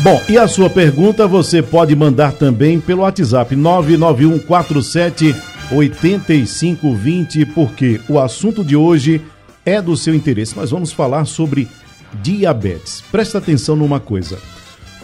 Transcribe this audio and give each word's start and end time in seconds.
Bom, 0.02 0.22
e 0.28 0.36
a 0.36 0.46
sua 0.46 0.68
pergunta 0.68 1.26
você 1.26 1.62
pode 1.62 1.96
mandar 1.96 2.32
também 2.32 2.78
pelo 2.78 3.00
WhatsApp 3.00 3.56
99147 3.56 5.34
8520, 5.72 7.46
porque 7.46 7.98
o 8.10 8.20
assunto 8.20 8.62
de 8.62 8.76
hoje 8.76 9.22
é 9.64 9.80
do 9.80 9.96
seu 9.96 10.14
interesse, 10.14 10.52
mas 10.54 10.70
vamos 10.70 10.92
falar 10.92 11.24
sobre 11.24 11.66
diabetes. 12.22 13.02
Presta 13.10 13.38
atenção 13.38 13.74
numa 13.74 13.98
coisa. 13.98 14.38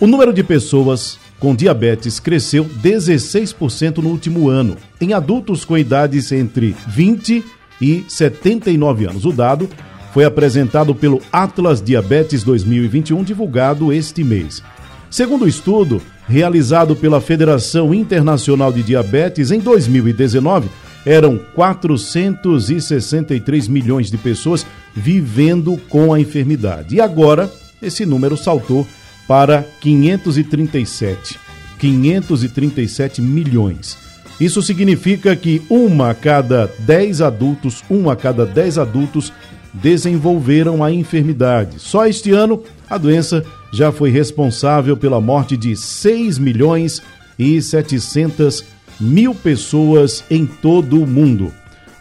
O 0.01 0.07
número 0.07 0.33
de 0.33 0.43
pessoas 0.43 1.19
com 1.39 1.55
diabetes 1.55 2.19
cresceu 2.19 2.65
16% 2.65 3.99
no 3.99 4.09
último 4.09 4.49
ano, 4.49 4.79
em 4.99 5.13
adultos 5.13 5.63
com 5.63 5.77
idades 5.77 6.33
entre 6.33 6.75
20 6.89 7.45
e 7.83 8.07
79 8.09 9.05
anos. 9.05 9.27
O 9.27 9.33
dado 9.33 9.69
foi 10.15 10.25
apresentado 10.25 10.95
pelo 10.95 11.21
Atlas 11.31 11.83
Diabetes 11.83 12.43
2021, 12.43 13.23
divulgado 13.23 13.93
este 13.93 14.25
mês. 14.25 14.63
Segundo 15.11 15.45
o 15.45 15.49
estudo 15.49 16.01
realizado 16.27 16.97
pela 16.97 17.21
Federação 17.21 17.93
Internacional 17.93 18.73
de 18.73 18.83
Diabetes, 18.83 19.51
em 19.51 19.61
2019, 19.61 20.71
eram 21.05 21.39
463 21.55 23.69
milhões 23.69 24.11
de 24.11 24.17
pessoas 24.17 24.65
vivendo 24.95 25.79
com 25.91 26.15
a 26.15 26.19
enfermidade. 26.19 26.97
E 26.97 27.03
agora, 27.03 27.53
esse 27.83 28.07
número 28.07 28.35
saltou 28.35 28.87
para 29.31 29.65
537. 29.81 31.39
537 31.79 33.23
milhões. 33.23 33.97
Isso 34.41 34.61
significa 34.61 35.37
que 35.37 35.63
uma 35.71 36.11
a 36.11 36.15
cada 36.15 36.69
10 36.81 37.21
adultos, 37.21 37.85
um 37.89 38.11
a 38.11 38.17
cada 38.17 38.45
10 38.45 38.79
adultos 38.79 39.33
desenvolveram 39.73 40.83
a 40.83 40.91
enfermidade. 40.91 41.79
Só 41.79 42.09
este 42.09 42.33
ano, 42.33 42.65
a 42.89 42.99
doença 42.99 43.45
já 43.73 43.93
foi 43.93 44.11
responsável 44.11 44.97
pela 44.97 45.21
morte 45.21 45.57
de 45.57 45.77
6 45.77 46.37
milhões 46.37 47.01
e 47.39 47.63
700 47.63 48.65
mil 49.01 49.33
pessoas 49.33 50.25
em 50.29 50.45
todo 50.45 51.01
o 51.01 51.07
mundo. 51.07 51.53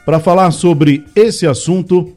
Para 0.04 0.20
falar 0.20 0.50
sobre 0.50 1.06
esse 1.16 1.46
assunto, 1.46 2.12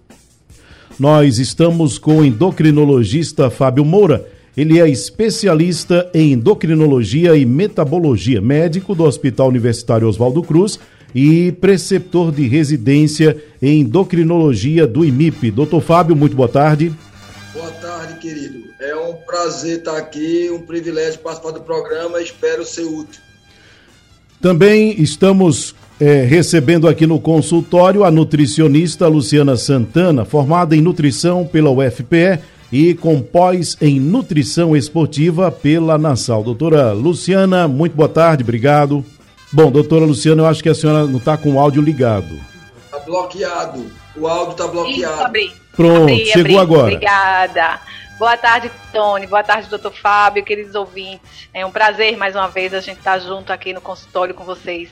nós 0.98 1.38
estamos 1.38 1.98
com 1.98 2.20
o 2.20 2.24
endocrinologista 2.24 3.50
Fábio 3.50 3.84
Moura. 3.84 4.31
Ele 4.54 4.78
é 4.78 4.88
especialista 4.88 6.10
em 6.12 6.32
endocrinologia 6.32 7.34
e 7.34 7.46
metabologia, 7.46 8.38
médico 8.40 8.94
do 8.94 9.04
Hospital 9.04 9.48
Universitário 9.48 10.06
Oswaldo 10.06 10.42
Cruz 10.42 10.78
e 11.14 11.52
preceptor 11.52 12.30
de 12.30 12.46
residência 12.46 13.42
em 13.62 13.80
endocrinologia 13.80 14.86
do 14.86 15.04
IMIP. 15.04 15.50
Doutor 15.50 15.80
Fábio, 15.80 16.14
muito 16.14 16.36
boa 16.36 16.48
tarde. 16.48 16.92
Boa 17.54 17.70
tarde, 17.70 18.18
querido. 18.18 18.62
É 18.78 18.94
um 18.94 19.14
prazer 19.14 19.78
estar 19.78 19.96
aqui, 19.96 20.50
um 20.52 20.60
privilégio 20.60 21.20
participar 21.20 21.52
do 21.52 21.60
programa. 21.60 22.20
Espero 22.20 22.64
ser 22.64 22.82
útil. 22.82 23.22
Também 24.38 25.00
estamos 25.00 25.74
é, 25.98 26.24
recebendo 26.24 26.86
aqui 26.86 27.06
no 27.06 27.18
consultório 27.18 28.04
a 28.04 28.10
nutricionista 28.10 29.08
Luciana 29.08 29.56
Santana, 29.56 30.26
formada 30.26 30.76
em 30.76 30.80
nutrição 30.82 31.46
pela 31.46 31.70
UFPE 31.70 32.40
e 32.72 32.94
com 32.94 33.20
pós 33.20 33.76
em 33.82 34.00
nutrição 34.00 34.74
esportiva 34.74 35.52
pela 35.52 35.98
Nassau. 35.98 36.42
Doutora 36.42 36.92
Luciana, 36.92 37.68
muito 37.68 37.94
boa 37.94 38.08
tarde, 38.08 38.42
obrigado. 38.42 39.04
Bom, 39.52 39.70
doutora 39.70 40.06
Luciana, 40.06 40.42
eu 40.42 40.46
acho 40.46 40.62
que 40.62 40.70
a 40.70 40.74
senhora 40.74 41.06
não 41.06 41.18
está 41.18 41.36
com 41.36 41.52
o 41.52 41.60
áudio 41.60 41.82
ligado. 41.82 42.40
Está 42.86 42.98
bloqueado. 43.00 43.84
O 44.16 44.26
áudio 44.26 44.52
está 44.52 44.66
bloqueado. 44.66 45.14
Isso, 45.14 45.22
abri. 45.22 45.52
Pronto, 45.76 46.02
abri, 46.04 46.26
chegou 46.26 46.58
abri. 46.58 46.74
agora. 46.74 46.94
Obrigada. 46.94 47.80
Boa 48.18 48.36
tarde, 48.36 48.70
Tony. 48.90 49.26
Boa 49.26 49.42
tarde, 49.42 49.68
doutor 49.68 49.92
Fábio, 49.92 50.42
queridos 50.42 50.74
ouvintes. 50.74 51.48
É 51.52 51.66
um 51.66 51.70
prazer 51.70 52.16
mais 52.16 52.34
uma 52.34 52.48
vez 52.48 52.72
a 52.72 52.80
gente 52.80 52.98
estar 52.98 53.18
junto 53.18 53.52
aqui 53.52 53.74
no 53.74 53.80
consultório 53.80 54.34
com 54.34 54.44
vocês. 54.44 54.88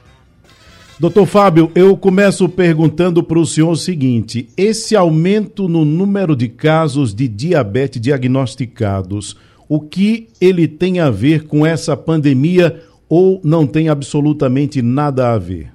Doutor 1.00 1.25
Fábio, 1.25 1.72
eu 1.75 1.97
começo 1.97 2.47
perguntando 2.47 3.22
para 3.22 3.38
o 3.38 3.47
senhor 3.47 3.71
o 3.71 3.77
seguinte: 3.77 4.50
esse 4.55 4.94
aumento 4.94 5.66
no 5.66 5.83
número 5.83 6.37
de 6.37 6.47
casos 6.47 7.15
de 7.15 7.27
diabetes 7.27 7.99
diagnosticados, 7.99 9.34
o 9.66 9.81
que 9.81 10.28
ele 10.38 10.69
tem 10.69 11.00
a 11.00 11.09
ver 11.09 11.47
com 11.47 11.65
essa 11.65 11.97
pandemia 11.97 12.84
ou 13.09 13.41
não 13.43 13.66
tem 13.66 13.88
absolutamente 13.88 14.83
nada 14.83 15.33
a 15.33 15.38
ver? 15.38 15.72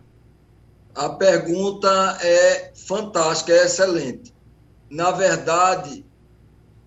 A 0.93 1.09
pergunta 1.09 2.19
é 2.21 2.69
fantástica, 2.75 3.51
é 3.51 3.65
excelente. 3.65 4.31
Na 4.91 5.09
verdade, 5.09 6.05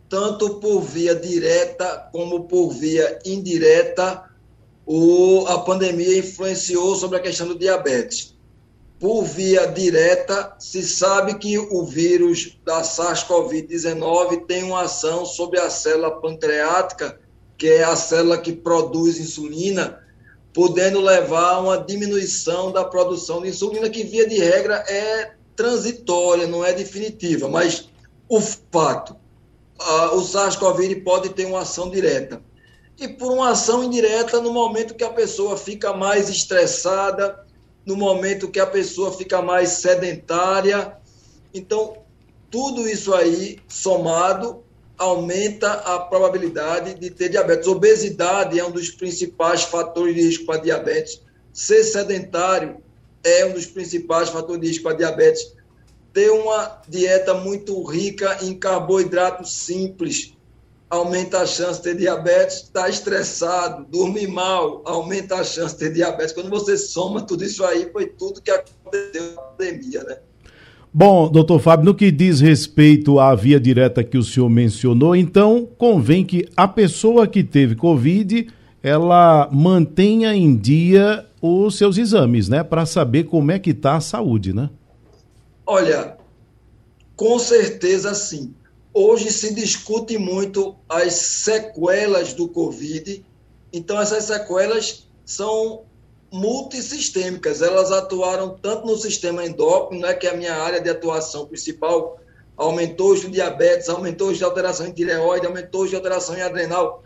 tanto 0.08 0.60
por 0.60 0.82
via 0.82 1.16
direta 1.16 2.08
como 2.12 2.44
por 2.44 2.70
via 2.70 3.18
indireta, 3.26 4.27
o, 4.90 5.44
a 5.48 5.58
pandemia 5.58 6.18
influenciou 6.18 6.96
sobre 6.96 7.18
a 7.18 7.20
questão 7.20 7.46
do 7.46 7.58
diabetes. 7.58 8.34
Por 8.98 9.22
via 9.22 9.66
direta, 9.66 10.56
se 10.58 10.82
sabe 10.82 11.34
que 11.34 11.58
o 11.58 11.84
vírus 11.84 12.58
da 12.64 12.80
SARS-CoV-19 12.80 14.46
tem 14.46 14.62
uma 14.62 14.84
ação 14.84 15.26
sobre 15.26 15.60
a 15.60 15.68
célula 15.68 16.18
pancreática, 16.22 17.20
que 17.58 17.68
é 17.68 17.84
a 17.84 17.94
célula 17.94 18.38
que 18.38 18.50
produz 18.50 19.20
insulina, 19.20 20.02
podendo 20.54 21.02
levar 21.02 21.56
a 21.56 21.60
uma 21.60 21.76
diminuição 21.76 22.72
da 22.72 22.82
produção 22.82 23.42
de 23.42 23.50
insulina, 23.50 23.90
que 23.90 24.04
via 24.04 24.26
de 24.26 24.38
regra 24.38 24.82
é 24.88 25.34
transitória, 25.54 26.46
não 26.46 26.64
é 26.64 26.72
definitiva. 26.72 27.46
Mas 27.46 27.90
o 28.26 28.40
fato, 28.40 29.14
uh, 29.78 30.16
o 30.16 30.22
SARS-CoV 30.22 31.02
pode 31.04 31.28
ter 31.28 31.44
uma 31.44 31.60
ação 31.60 31.90
direta 31.90 32.47
e 32.98 33.06
por 33.06 33.32
uma 33.32 33.50
ação 33.50 33.84
indireta 33.84 34.40
no 34.40 34.52
momento 34.52 34.94
que 34.94 35.04
a 35.04 35.10
pessoa 35.10 35.56
fica 35.56 35.92
mais 35.92 36.28
estressada, 36.28 37.46
no 37.86 37.96
momento 37.96 38.50
que 38.50 38.58
a 38.58 38.66
pessoa 38.66 39.12
fica 39.12 39.40
mais 39.40 39.68
sedentária. 39.70 40.96
Então, 41.54 41.96
tudo 42.50 42.88
isso 42.88 43.14
aí 43.14 43.60
somado 43.68 44.64
aumenta 44.98 45.72
a 45.72 46.00
probabilidade 46.00 46.94
de 46.94 47.08
ter 47.08 47.28
diabetes. 47.28 47.68
Obesidade 47.68 48.58
é 48.58 48.64
um 48.64 48.72
dos 48.72 48.90
principais 48.90 49.62
fatores 49.62 50.14
de 50.14 50.22
risco 50.22 50.44
para 50.44 50.60
diabetes. 50.60 51.22
Ser 51.52 51.84
sedentário 51.84 52.82
é 53.22 53.46
um 53.46 53.52
dos 53.52 53.66
principais 53.66 54.28
fatores 54.28 54.60
de 54.60 54.68
risco 54.68 54.82
para 54.82 54.96
diabetes. 54.96 55.54
Ter 56.12 56.30
uma 56.30 56.82
dieta 56.88 57.32
muito 57.34 57.80
rica 57.84 58.38
em 58.42 58.58
carboidratos 58.58 59.54
simples, 59.54 60.34
aumenta 60.90 61.40
a 61.40 61.46
chance 61.46 61.78
de 61.78 61.84
ter 61.84 61.96
diabetes, 61.96 62.62
está 62.62 62.88
estressado, 62.88 63.84
dormir 63.90 64.26
mal, 64.26 64.82
aumenta 64.84 65.36
a 65.36 65.44
chance 65.44 65.74
de 65.74 65.80
ter 65.80 65.92
diabetes. 65.92 66.32
Quando 66.32 66.48
você 66.48 66.76
soma 66.76 67.22
tudo 67.22 67.44
isso 67.44 67.64
aí, 67.64 67.90
foi 67.92 68.06
tudo 68.06 68.40
que 68.40 68.50
aconteceu 68.50 69.34
na 69.34 69.42
pandemia, 69.42 70.02
né? 70.04 70.16
Bom, 70.92 71.28
doutor 71.30 71.60
Fábio, 71.60 71.84
no 71.84 71.94
que 71.94 72.10
diz 72.10 72.40
respeito 72.40 73.20
à 73.20 73.34
via 73.34 73.60
direta 73.60 74.02
que 74.02 74.16
o 74.16 74.22
senhor 74.22 74.48
mencionou, 74.48 75.14
então 75.14 75.68
convém 75.76 76.24
que 76.24 76.48
a 76.56 76.66
pessoa 76.66 77.26
que 77.26 77.44
teve 77.44 77.74
Covid, 77.76 78.48
ela 78.82 79.48
mantenha 79.52 80.34
em 80.34 80.56
dia 80.56 81.26
os 81.42 81.76
seus 81.76 81.98
exames, 81.98 82.48
né? 82.48 82.64
Para 82.64 82.86
saber 82.86 83.24
como 83.24 83.52
é 83.52 83.58
que 83.58 83.70
está 83.70 83.96
a 83.96 84.00
saúde, 84.00 84.54
né? 84.54 84.70
Olha, 85.66 86.16
com 87.14 87.38
certeza 87.38 88.14
sim. 88.14 88.54
Hoje 89.00 89.30
se 89.30 89.54
discute 89.54 90.18
muito 90.18 90.74
as 90.88 91.12
sequelas 91.14 92.32
do 92.32 92.48
Covid, 92.48 93.24
então 93.72 94.00
essas 94.00 94.24
sequelas 94.24 95.06
são 95.24 95.84
multissistêmicas, 96.32 97.62
elas 97.62 97.92
atuaram 97.92 98.58
tanto 98.60 98.88
no 98.88 98.96
sistema 98.96 99.46
endócrino, 99.46 100.02
né, 100.02 100.14
que 100.14 100.26
é 100.26 100.30
a 100.30 100.36
minha 100.36 100.56
área 100.56 100.80
de 100.80 100.90
atuação 100.90 101.46
principal, 101.46 102.18
aumentou 102.56 103.12
os 103.12 103.20
diabetes, 103.20 103.88
aumentou 103.88 104.30
os 104.30 104.38
de 104.38 104.42
alteração 104.42 104.88
em 104.88 104.92
tireoide, 104.92 105.46
aumentou 105.46 105.84
os 105.84 105.90
de 105.90 105.94
alteração 105.94 106.36
em 106.36 106.42
adrenal, 106.42 107.04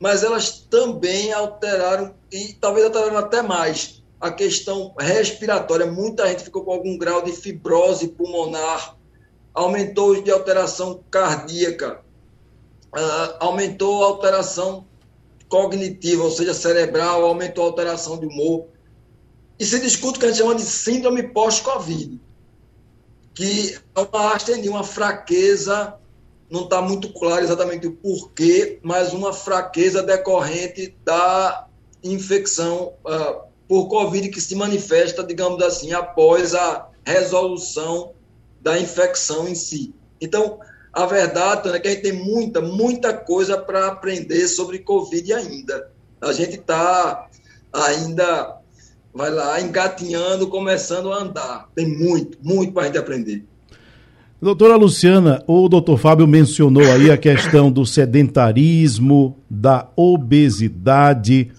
mas 0.00 0.22
elas 0.22 0.60
também 0.70 1.30
alteraram, 1.30 2.14
e 2.32 2.54
talvez 2.54 2.86
alteraram 2.86 3.18
até 3.18 3.42
mais, 3.42 4.02
a 4.18 4.30
questão 4.30 4.94
respiratória. 4.98 5.84
Muita 5.84 6.26
gente 6.26 6.44
ficou 6.44 6.64
com 6.64 6.72
algum 6.72 6.96
grau 6.96 7.20
de 7.20 7.32
fibrose 7.32 8.08
pulmonar, 8.08 8.96
aumentou 9.54 10.20
de 10.20 10.30
alteração 10.30 11.02
cardíaca, 11.10 12.00
uh, 12.92 13.36
aumentou 13.38 14.02
a 14.02 14.08
alteração 14.08 14.84
cognitiva, 15.48 16.24
ou 16.24 16.30
seja, 16.30 16.52
cerebral, 16.52 17.24
aumentou 17.24 17.64
a 17.64 17.68
alteração 17.68 18.18
de 18.18 18.26
humor. 18.26 18.66
E 19.58 19.64
se 19.64 19.78
discute 19.78 20.16
o 20.16 20.20
que 20.20 20.26
a 20.26 20.28
gente 20.30 20.38
chama 20.38 20.56
de 20.56 20.62
síndrome 20.62 21.22
pós-Covid, 21.22 22.20
que 23.32 23.78
é 23.94 24.00
uma 24.00 24.34
astenia, 24.34 24.70
uma 24.70 24.82
fraqueza 24.82 25.94
não 26.50 26.64
está 26.64 26.80
muito 26.80 27.12
claro 27.12 27.42
exatamente 27.42 27.86
o 27.86 27.92
porquê, 27.92 28.78
mas 28.82 29.12
uma 29.12 29.32
fraqueza 29.32 30.02
decorrente 30.02 30.94
da 31.04 31.66
infecção 32.02 32.92
uh, 33.04 33.42
por 33.66 33.88
Covid 33.88 34.28
que 34.28 34.40
se 34.40 34.54
manifesta, 34.54 35.24
digamos 35.24 35.62
assim, 35.62 35.92
após 35.92 36.54
a 36.54 36.88
resolução 37.04 38.13
da 38.64 38.80
infecção 38.80 39.46
em 39.46 39.54
si. 39.54 39.94
Então, 40.18 40.58
a 40.90 41.04
verdade 41.04 41.68
é 41.68 41.78
que 41.78 41.86
a 41.86 41.90
gente 41.90 42.02
tem 42.02 42.12
muita, 42.12 42.62
muita 42.62 43.12
coisa 43.12 43.58
para 43.58 43.88
aprender 43.88 44.48
sobre 44.48 44.78
Covid 44.78 45.34
ainda. 45.34 45.90
A 46.20 46.32
gente 46.32 46.54
está 46.54 47.26
ainda, 47.70 48.56
vai 49.12 49.30
lá, 49.30 49.60
engatinhando, 49.60 50.48
começando 50.48 51.12
a 51.12 51.18
andar. 51.18 51.68
Tem 51.74 51.86
muito, 51.86 52.38
muito 52.42 52.72
para 52.72 52.84
a 52.84 52.86
gente 52.86 52.98
aprender. 52.98 53.44
Doutora 54.40 54.76
Luciana, 54.76 55.42
o 55.46 55.68
doutor 55.68 55.98
Fábio 55.98 56.26
mencionou 56.26 56.84
aí 56.84 57.10
a 57.10 57.18
questão 57.18 57.70
do 57.70 57.84
sedentarismo, 57.84 59.36
da 59.48 59.88
obesidade. 59.96 61.50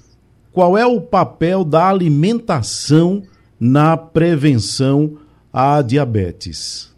Qual 0.52 0.78
é 0.78 0.86
o 0.86 1.02
papel 1.02 1.64
da 1.64 1.88
alimentação 1.88 3.22
na 3.60 3.98
prevenção 3.98 5.18
à 5.52 5.82
diabetes? 5.82 6.95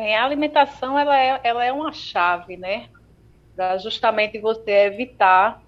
Bem, 0.00 0.16
a 0.16 0.24
alimentação 0.24 0.98
ela 0.98 1.14
é, 1.14 1.40
ela 1.44 1.62
é 1.62 1.70
uma 1.70 1.92
chave, 1.92 2.56
né? 2.56 2.88
Para 3.54 3.76
justamente 3.76 4.38
você 4.38 4.70
evitar 4.86 5.62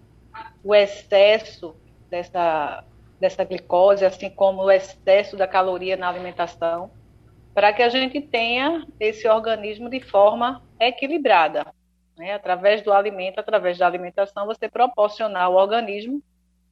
o 0.65 0.75
excesso 0.75 1.77
dessa, 2.09 2.83
dessa 3.21 3.45
glicose, 3.45 4.07
assim 4.07 4.31
como 4.31 4.63
o 4.63 4.71
excesso 4.71 5.37
da 5.37 5.47
caloria 5.47 5.99
na 5.99 6.09
alimentação 6.09 6.91
para 7.53 7.75
que 7.75 7.83
a 7.83 7.91
gente 7.91 8.23
tenha 8.23 8.87
esse 8.99 9.29
organismo 9.29 9.91
de 9.91 10.01
forma 10.01 10.63
equilibrada. 10.81 11.67
Né? 12.17 12.33
Através 12.33 12.81
do 12.81 12.91
alimento, 12.91 13.39
através 13.39 13.77
da 13.77 13.87
alimentação, 13.87 14.47
você 14.47 14.67
proporcionar 14.67 15.43
ao 15.43 15.57
organismo 15.57 16.23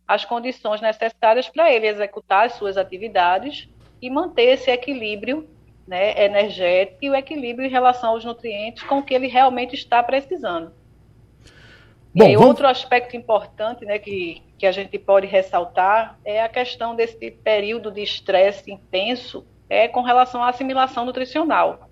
as 0.09 0.25
condições 0.25 0.81
necessárias 0.81 1.47
para 1.47 1.71
ele 1.71 1.89
executar 1.89 2.47
as 2.47 2.55
suas 2.55 2.79
atividades 2.79 3.69
e 4.01 4.09
manter 4.09 4.55
esse 4.55 4.71
equilíbrio 4.71 5.47
né, 5.90 6.25
energético 6.25 6.98
e 7.02 7.10
o 7.10 7.16
equilíbrio 7.16 7.66
em 7.66 7.70
relação 7.70 8.10
aos 8.10 8.25
nutrientes 8.25 8.84
com 8.84 9.02
que 9.02 9.12
ele 9.12 9.26
realmente 9.26 9.75
está 9.75 10.00
precisando. 10.00 10.70
Bom, 12.14 12.25
e 12.25 12.34
vamos... 12.34 12.46
outro 12.46 12.69
aspecto 12.69 13.16
importante 13.16 13.84
né, 13.84 13.98
que, 13.98 14.40
que 14.56 14.66
a 14.66 14.70
gente 14.70 14.96
pode 15.00 15.26
ressaltar 15.26 16.16
é 16.25 16.40
a 16.40 16.48
questão 16.48 16.94
desse 16.94 17.32
período 17.32 17.90
de 17.90 18.02
estresse 18.02 18.70
intenso 18.70 19.44
é 19.69 19.88
com 19.88 20.02
relação 20.02 20.44
à 20.44 20.50
assimilação 20.50 21.04
nutricional. 21.04 21.90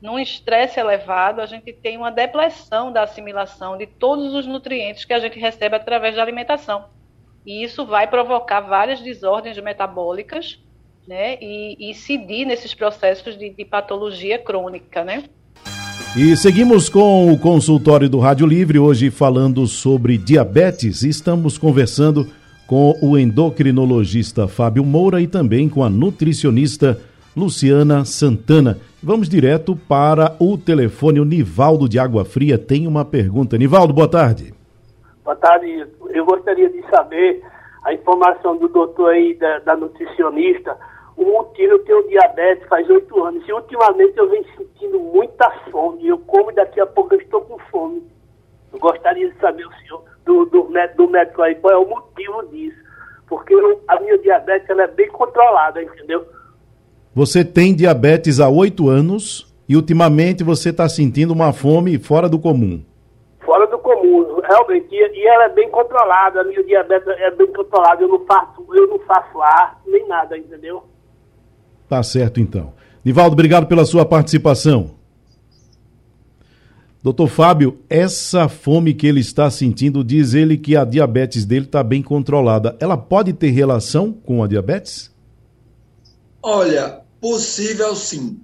Num 0.00 0.20
estresse 0.20 0.78
elevado, 0.78 1.40
a 1.40 1.46
gente 1.46 1.72
tem 1.72 1.96
uma 1.96 2.12
depressão 2.12 2.92
da 2.92 3.02
assimilação 3.02 3.76
de 3.76 3.88
todos 3.88 4.34
os 4.34 4.46
nutrientes 4.46 5.04
que 5.04 5.12
a 5.12 5.18
gente 5.18 5.36
recebe 5.36 5.74
através 5.74 6.14
da 6.14 6.22
alimentação. 6.22 6.84
E 7.44 7.64
isso 7.64 7.84
vai 7.84 8.06
provocar 8.06 8.60
várias 8.60 9.00
desordens 9.00 9.58
metabólicas 9.58 10.64
né, 11.06 11.38
e 11.40 11.90
incidir 11.90 12.46
nesses 12.46 12.74
processos 12.74 13.38
de, 13.38 13.50
de 13.50 13.64
patologia 13.64 14.38
crônica, 14.38 15.04
né? 15.04 15.24
E 16.16 16.34
seguimos 16.34 16.88
com 16.88 17.30
o 17.30 17.38
consultório 17.38 18.08
do 18.08 18.18
Rádio 18.18 18.46
Livre, 18.46 18.78
hoje 18.78 19.10
falando 19.10 19.66
sobre 19.66 20.16
diabetes. 20.16 21.02
Estamos 21.02 21.58
conversando 21.58 22.26
com 22.66 22.94
o 23.02 23.18
endocrinologista 23.18 24.48
Fábio 24.48 24.82
Moura 24.82 25.20
e 25.20 25.26
também 25.26 25.68
com 25.68 25.84
a 25.84 25.90
nutricionista 25.90 26.98
Luciana 27.36 28.04
Santana. 28.06 28.78
Vamos 29.02 29.28
direto 29.28 29.76
para 29.76 30.34
o 30.40 30.56
telefone. 30.56 31.20
O 31.20 31.24
Nivaldo 31.24 31.86
de 31.86 31.98
Água 31.98 32.24
Fria 32.24 32.56
tem 32.56 32.86
uma 32.86 33.04
pergunta. 33.04 33.58
Nivaldo, 33.58 33.92
boa 33.92 34.08
tarde. 34.08 34.54
Boa 35.22 35.36
tarde. 35.36 35.86
Eu 36.08 36.24
gostaria 36.24 36.70
de 36.70 36.82
saber 36.88 37.42
a 37.84 37.92
informação 37.92 38.56
do 38.56 38.68
doutor 38.68 39.12
aí, 39.12 39.34
da, 39.34 39.58
da 39.58 39.76
nutricionista. 39.76 40.76
O 41.28 41.42
tio 41.54 41.72
eu 41.72 41.78
tenho 41.80 42.06
diabetes 42.06 42.68
faz 42.68 42.88
oito 42.88 43.20
anos 43.24 43.42
e 43.48 43.52
ultimamente 43.52 44.16
eu 44.16 44.30
venho 44.30 44.46
sentindo 44.56 45.00
muita 45.00 45.50
fome. 45.72 46.06
Eu 46.06 46.18
como 46.18 46.52
e 46.52 46.54
daqui 46.54 46.80
a 46.80 46.86
pouco 46.86 47.14
eu 47.14 47.20
estou 47.20 47.40
com 47.40 47.58
fome. 47.68 48.00
Eu 48.72 48.78
gostaria 48.78 49.28
de 49.28 49.36
saber 49.40 49.66
o 49.66 49.72
senhor 49.74 50.04
do, 50.24 50.44
do, 50.44 50.70
do 50.96 51.08
médico 51.08 51.42
aí 51.42 51.56
qual 51.56 51.74
é 51.74 51.76
o 51.76 51.88
motivo 51.88 52.46
disso. 52.46 52.76
Porque 53.26 53.52
eu, 53.52 53.80
a 53.88 53.98
minha 53.98 54.16
diabetes 54.18 54.70
ela 54.70 54.84
é 54.84 54.86
bem 54.86 55.08
controlada, 55.08 55.82
entendeu? 55.82 56.24
Você 57.12 57.44
tem 57.44 57.74
diabetes 57.74 58.38
há 58.38 58.48
oito 58.48 58.88
anos 58.88 59.52
e 59.68 59.74
ultimamente 59.74 60.44
você 60.44 60.70
está 60.70 60.88
sentindo 60.88 61.32
uma 61.32 61.52
fome 61.52 61.98
fora 61.98 62.28
do 62.28 62.38
comum. 62.38 62.84
Fora 63.44 63.66
do 63.66 63.80
comum, 63.80 64.40
realmente. 64.42 64.94
E, 64.94 65.18
e 65.18 65.26
ela 65.26 65.46
é 65.46 65.48
bem 65.48 65.68
controlada, 65.70 66.42
a 66.42 66.44
minha 66.44 66.62
diabetes 66.62 67.08
é 67.08 67.32
bem 67.32 67.48
controlada. 67.48 68.00
Eu 68.00 68.08
não 68.08 68.24
faço, 68.26 68.64
eu 68.72 68.86
não 68.86 69.00
faço 69.00 69.42
ar, 69.42 69.80
nem 69.88 70.06
nada, 70.06 70.38
entendeu? 70.38 70.84
Tá 71.88 72.02
certo 72.02 72.40
então. 72.40 72.72
Nivaldo, 73.04 73.34
obrigado 73.34 73.66
pela 73.66 73.84
sua 73.84 74.04
participação. 74.04 74.96
Doutor 77.02 77.28
Fábio, 77.28 77.78
essa 77.88 78.48
fome 78.48 78.92
que 78.92 79.06
ele 79.06 79.20
está 79.20 79.48
sentindo, 79.48 80.02
diz 80.02 80.34
ele 80.34 80.58
que 80.58 80.74
a 80.74 80.84
diabetes 80.84 81.44
dele 81.44 81.66
está 81.66 81.80
bem 81.80 82.02
controlada. 82.02 82.76
Ela 82.80 82.96
pode 82.96 83.32
ter 83.32 83.50
relação 83.50 84.12
com 84.12 84.42
a 84.42 84.48
diabetes? 84.48 85.14
Olha, 86.42 87.02
possível 87.20 87.94
sim. 87.94 88.40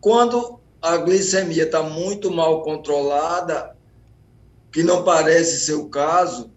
Quando 0.00 0.58
a 0.80 0.96
glicemia 0.96 1.64
está 1.64 1.82
muito 1.82 2.30
mal 2.30 2.62
controlada, 2.62 3.76
que 4.72 4.82
não 4.82 5.04
parece 5.04 5.66
ser 5.66 5.74
o 5.74 5.90
caso, 5.90 6.50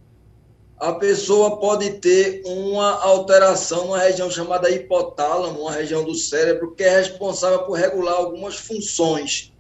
a 0.79 0.94
pessoa 0.94 1.57
pode 1.57 1.94
ter 1.94 2.44
uma 2.45 3.01
alteração 3.01 3.85
numa 3.85 4.00
região 4.00 4.29
chamada 4.29 4.69
hipotálamo, 4.69 5.62
uma 5.62 5.71
região 5.71 6.03
do 6.03 6.13
cérebro 6.13 6.74
que 6.75 6.83
é 6.83 6.97
responsável 6.97 7.63
por 7.63 7.77
regular 7.77 8.15
algumas 8.15 8.56
funções 8.56 9.51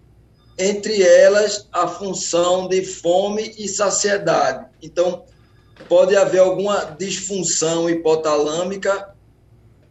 entre 0.57 1.03
elas 1.03 1.67
a 1.71 1.87
função 1.87 2.67
de 2.67 2.83
fome 2.83 3.53
e 3.59 3.67
saciedade. 3.67 4.65
Então, 4.81 5.23
pode 5.87 6.15
haver 6.15 6.39
alguma 6.39 6.95
disfunção 6.97 7.89
hipotalâmica 7.89 9.13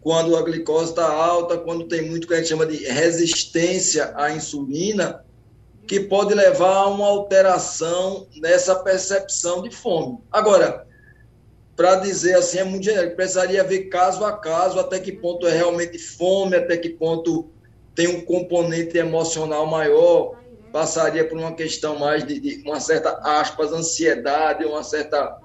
quando 0.01 0.37
a 0.37 0.43
glicose 0.43 0.91
está 0.91 1.09
alta, 1.09 1.59
quando 1.59 1.85
tem 1.85 2.03
muito 2.03 2.27
que 2.27 2.35
a 2.35 2.39
gente 2.39 2.49
chama 2.49 2.67
de 2.67 2.77
resistência 2.77 4.13
à 4.17 4.33
insulina, 4.33 5.25
que 5.87 6.01
pode 6.01 6.35
levar 6.35 6.75
a 6.75 6.89
uma 6.89 7.07
alteração 7.07 8.27
nessa 8.37 8.75
percepção 8.77 9.63
de 9.63 9.71
fome. 9.71 10.19
Agora, 10.31 10.86
para 11.77 11.97
dizer 11.97 12.35
assim, 12.35 12.59
é 12.59 12.65
muito 12.65 12.85
genérico, 12.85 13.17
precisaria 13.17 13.63
ver 13.63 13.85
caso 13.85 14.25
a 14.25 14.33
caso 14.33 14.81
até 14.81 14.99
que 14.99 15.13
ponto 15.13 15.47
é 15.47 15.55
realmente 15.55 15.99
fome, 15.99 16.57
até 16.57 16.77
que 16.77 16.89
ponto 16.89 17.51
tem 17.95 18.09
um 18.09 18.23
componente 18.23 18.97
emocional 18.97 19.67
maior, 19.67 20.37
passaria 20.73 21.25
por 21.27 21.39
uma 21.39 21.53
questão 21.53 21.99
mais 21.99 22.27
de, 22.27 22.41
de 22.41 22.63
uma 22.67 22.81
certa, 22.81 23.21
aspas, 23.23 23.73
ansiedade, 23.73 24.65
uma 24.65 24.83
certa. 24.83 25.37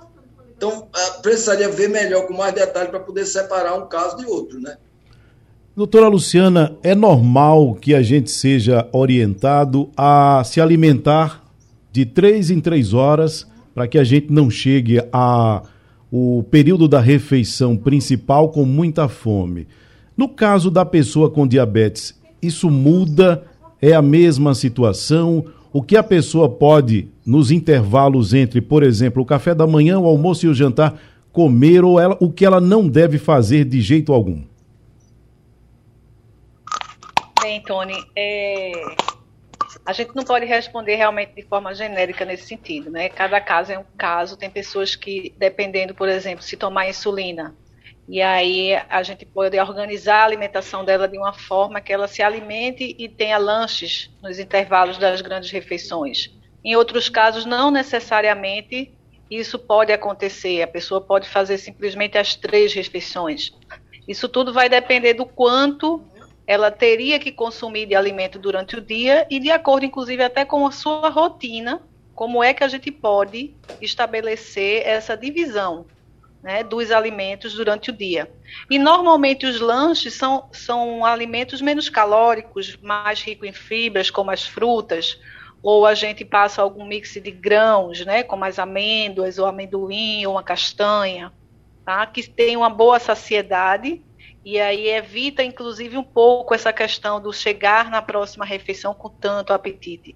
Então, 0.56 0.88
ah, 0.94 1.20
precisaria 1.22 1.70
ver 1.70 1.90
melhor, 1.90 2.28
com 2.28 2.34
mais 2.34 2.54
detalhe, 2.54 2.90
para 2.90 3.00
poder 3.00 3.26
separar 3.26 3.76
um 3.76 3.88
caso 3.88 4.18
de 4.18 4.26
outro, 4.26 4.60
né? 4.60 4.78
Doutora 5.76 6.08
Luciana, 6.08 6.78
é 6.84 6.94
normal 6.94 7.76
que 7.76 7.96
a 7.96 8.02
gente 8.02 8.30
seja 8.30 8.88
orientado 8.92 9.90
a 9.96 10.44
se 10.46 10.60
alimentar 10.60 11.44
de 11.92 12.06
três 12.06 12.50
em 12.50 12.60
três 12.60 12.94
horas 12.94 13.48
para 13.74 13.88
que 13.88 13.98
a 13.98 14.04
gente 14.04 14.32
não 14.32 14.50
chegue 14.50 15.02
a 15.14 15.64
o 16.12 16.44
período 16.51 16.88
da 16.88 17.00
refeição 17.00 17.77
principal 17.77 18.50
com 18.50 18.65
muita 18.65 19.08
fome. 19.08 19.68
No 20.18 20.27
caso 20.27 20.70
da 20.70 20.84
pessoa 20.84 21.30
com 21.30 21.48
diabetes, 21.48 22.20
isso 22.41 22.70
muda 22.70 23.44
é 23.82 23.94
a 23.94 24.01
mesma 24.01 24.53
situação? 24.53 25.46
O 25.72 25.82
que 25.82 25.96
a 25.96 26.03
pessoa 26.03 26.50
pode, 26.50 27.08
nos 27.25 27.50
intervalos 27.50 28.34
entre, 28.34 28.60
por 28.60 28.84
exemplo, 28.84 29.24
o 29.24 29.25
café 29.25 29.56
da 29.56 29.65
manhã, 29.65 29.98
o 29.98 30.06
almoço 30.06 30.46
e 30.46 30.50
o 30.50 30.53
jantar, 30.53 31.00
comer 31.32 31.84
ou 31.84 31.98
ela, 31.98 32.18
o 32.20 32.30
que 32.30 32.46
ela 32.46 32.60
não 32.60 32.89
deve 32.89 33.18
fazer 33.18 33.63
de 33.63 33.80
jeito 33.80 34.12
algum? 34.12 34.41
Bem, 37.41 37.63
Tony, 37.63 37.96
é... 38.15 38.72
a 39.86 39.94
gente 39.94 40.16
não 40.16 40.24
pode 40.24 40.46
responder 40.46 40.96
realmente 40.96 41.34
de 41.36 41.44
forma 41.44 41.74
genérica 41.74 42.25
nesse 42.25 42.48
sentido, 42.48 42.90
né? 42.90 43.10
Cada 43.10 43.40
caso 43.40 43.72
é 43.72 43.80
um 43.80 43.86
caso. 43.98 44.38
Tem 44.38 44.50
pessoas 44.50 44.96
que, 44.96 45.34
dependendo, 45.38 45.94
por 45.94 46.10
exemplo, 46.10 46.44
se 46.44 46.58
tomar 46.58 46.90
insulina, 46.90 47.56
e 48.08 48.22
aí 48.22 48.75
a 48.90 49.04
gente 49.04 49.25
pode 49.25 49.58
organizar 49.60 50.22
a 50.22 50.25
alimentação 50.25 50.84
dela 50.84 51.08
de 51.08 51.18
uma 51.18 51.34
forma 51.34 51.80
que 51.80 51.94
ela 51.94 52.08
se 52.08 52.22
alimente 52.22 52.96
e 52.98 53.08
tenha 53.08 53.38
lanches 53.38 54.10
nos 54.22 54.38
intervalos 54.38 54.98
das 54.98 55.22
grandes 55.22 55.50
refeições. 55.51 56.30
Em 56.63 56.75
outros 56.75 57.08
casos, 57.10 57.46
não 57.46 57.72
necessariamente 57.72 58.92
isso 59.30 59.58
pode 59.58 59.94
acontecer. 59.94 60.62
A 60.62 60.68
pessoa 60.68 61.00
pode 61.00 61.30
fazer 61.30 61.58
simplesmente 61.58 62.18
as 62.18 62.36
três 62.36 62.74
refeições. 62.74 63.51
Isso 64.08 64.28
tudo 64.28 64.51
vai 64.51 64.68
depender 64.68 65.13
do 65.13 65.25
quanto 65.25 66.04
ela 66.45 66.71
teria 66.71 67.19
que 67.19 67.31
consumir 67.31 67.86
de 67.86 67.95
alimento 67.95 68.39
durante 68.39 68.75
o 68.75 68.81
dia 68.81 69.25
e 69.29 69.39
de 69.39 69.51
acordo, 69.51 69.86
inclusive, 69.86 70.24
até 70.24 70.43
com 70.43 70.65
a 70.65 70.71
sua 70.71 71.10
rotina, 71.10 71.81
como 72.13 72.43
é 72.43 72.53
que 72.53 72.63
a 72.63 72.67
gente 72.67 72.91
pode 72.91 73.55
estabelecer 73.79 74.86
essa 74.86 75.15
divisão 75.15 75.86
né, 76.41 76.63
dos 76.63 76.91
alimentos 76.91 77.53
durante 77.53 77.89
o 77.89 77.93
dia. 77.93 78.29
E 78.69 78.79
normalmente 78.79 79.45
os 79.45 79.60
lanches 79.60 80.13
são, 80.15 80.50
são 80.51 81.05
alimentos 81.05 81.62
menos 81.62 81.89
calóricos, 81.89 82.77
mais 82.81 83.21
ricos 83.21 83.48
em 83.48 83.53
fibras, 83.53 84.10
como 84.10 84.31
as 84.31 84.45
frutas, 84.45 85.19
ou 85.62 85.86
a 85.86 85.93
gente 85.93 86.25
passa 86.25 86.62
algum 86.62 86.86
mix 86.86 87.13
de 87.13 87.31
grãos, 87.31 88.03
né, 88.05 88.24
como 88.24 88.43
as 88.43 88.57
amêndoas, 88.57 89.38
ou 89.38 89.45
amendoim, 89.45 90.25
ou 90.25 90.33
uma 90.33 90.43
castanha, 90.43 91.31
tá, 91.86 92.05
que 92.05 92.27
tem 92.27 92.57
uma 92.57 92.69
boa 92.69 93.00
saciedade, 93.00 94.01
e 94.43 94.60
aí 94.60 94.88
evita, 94.88 95.43
inclusive, 95.43 95.98
um 95.98 96.03
pouco 96.03 96.55
essa 96.55 96.74
questão 96.74 97.21
do 97.21 97.31
chegar 97.31 97.91
na 97.91 98.01
próxima 98.01 98.43
refeição 98.43 98.93
com 98.93 99.07
tanto 99.07 99.53
apetite. 99.53 100.15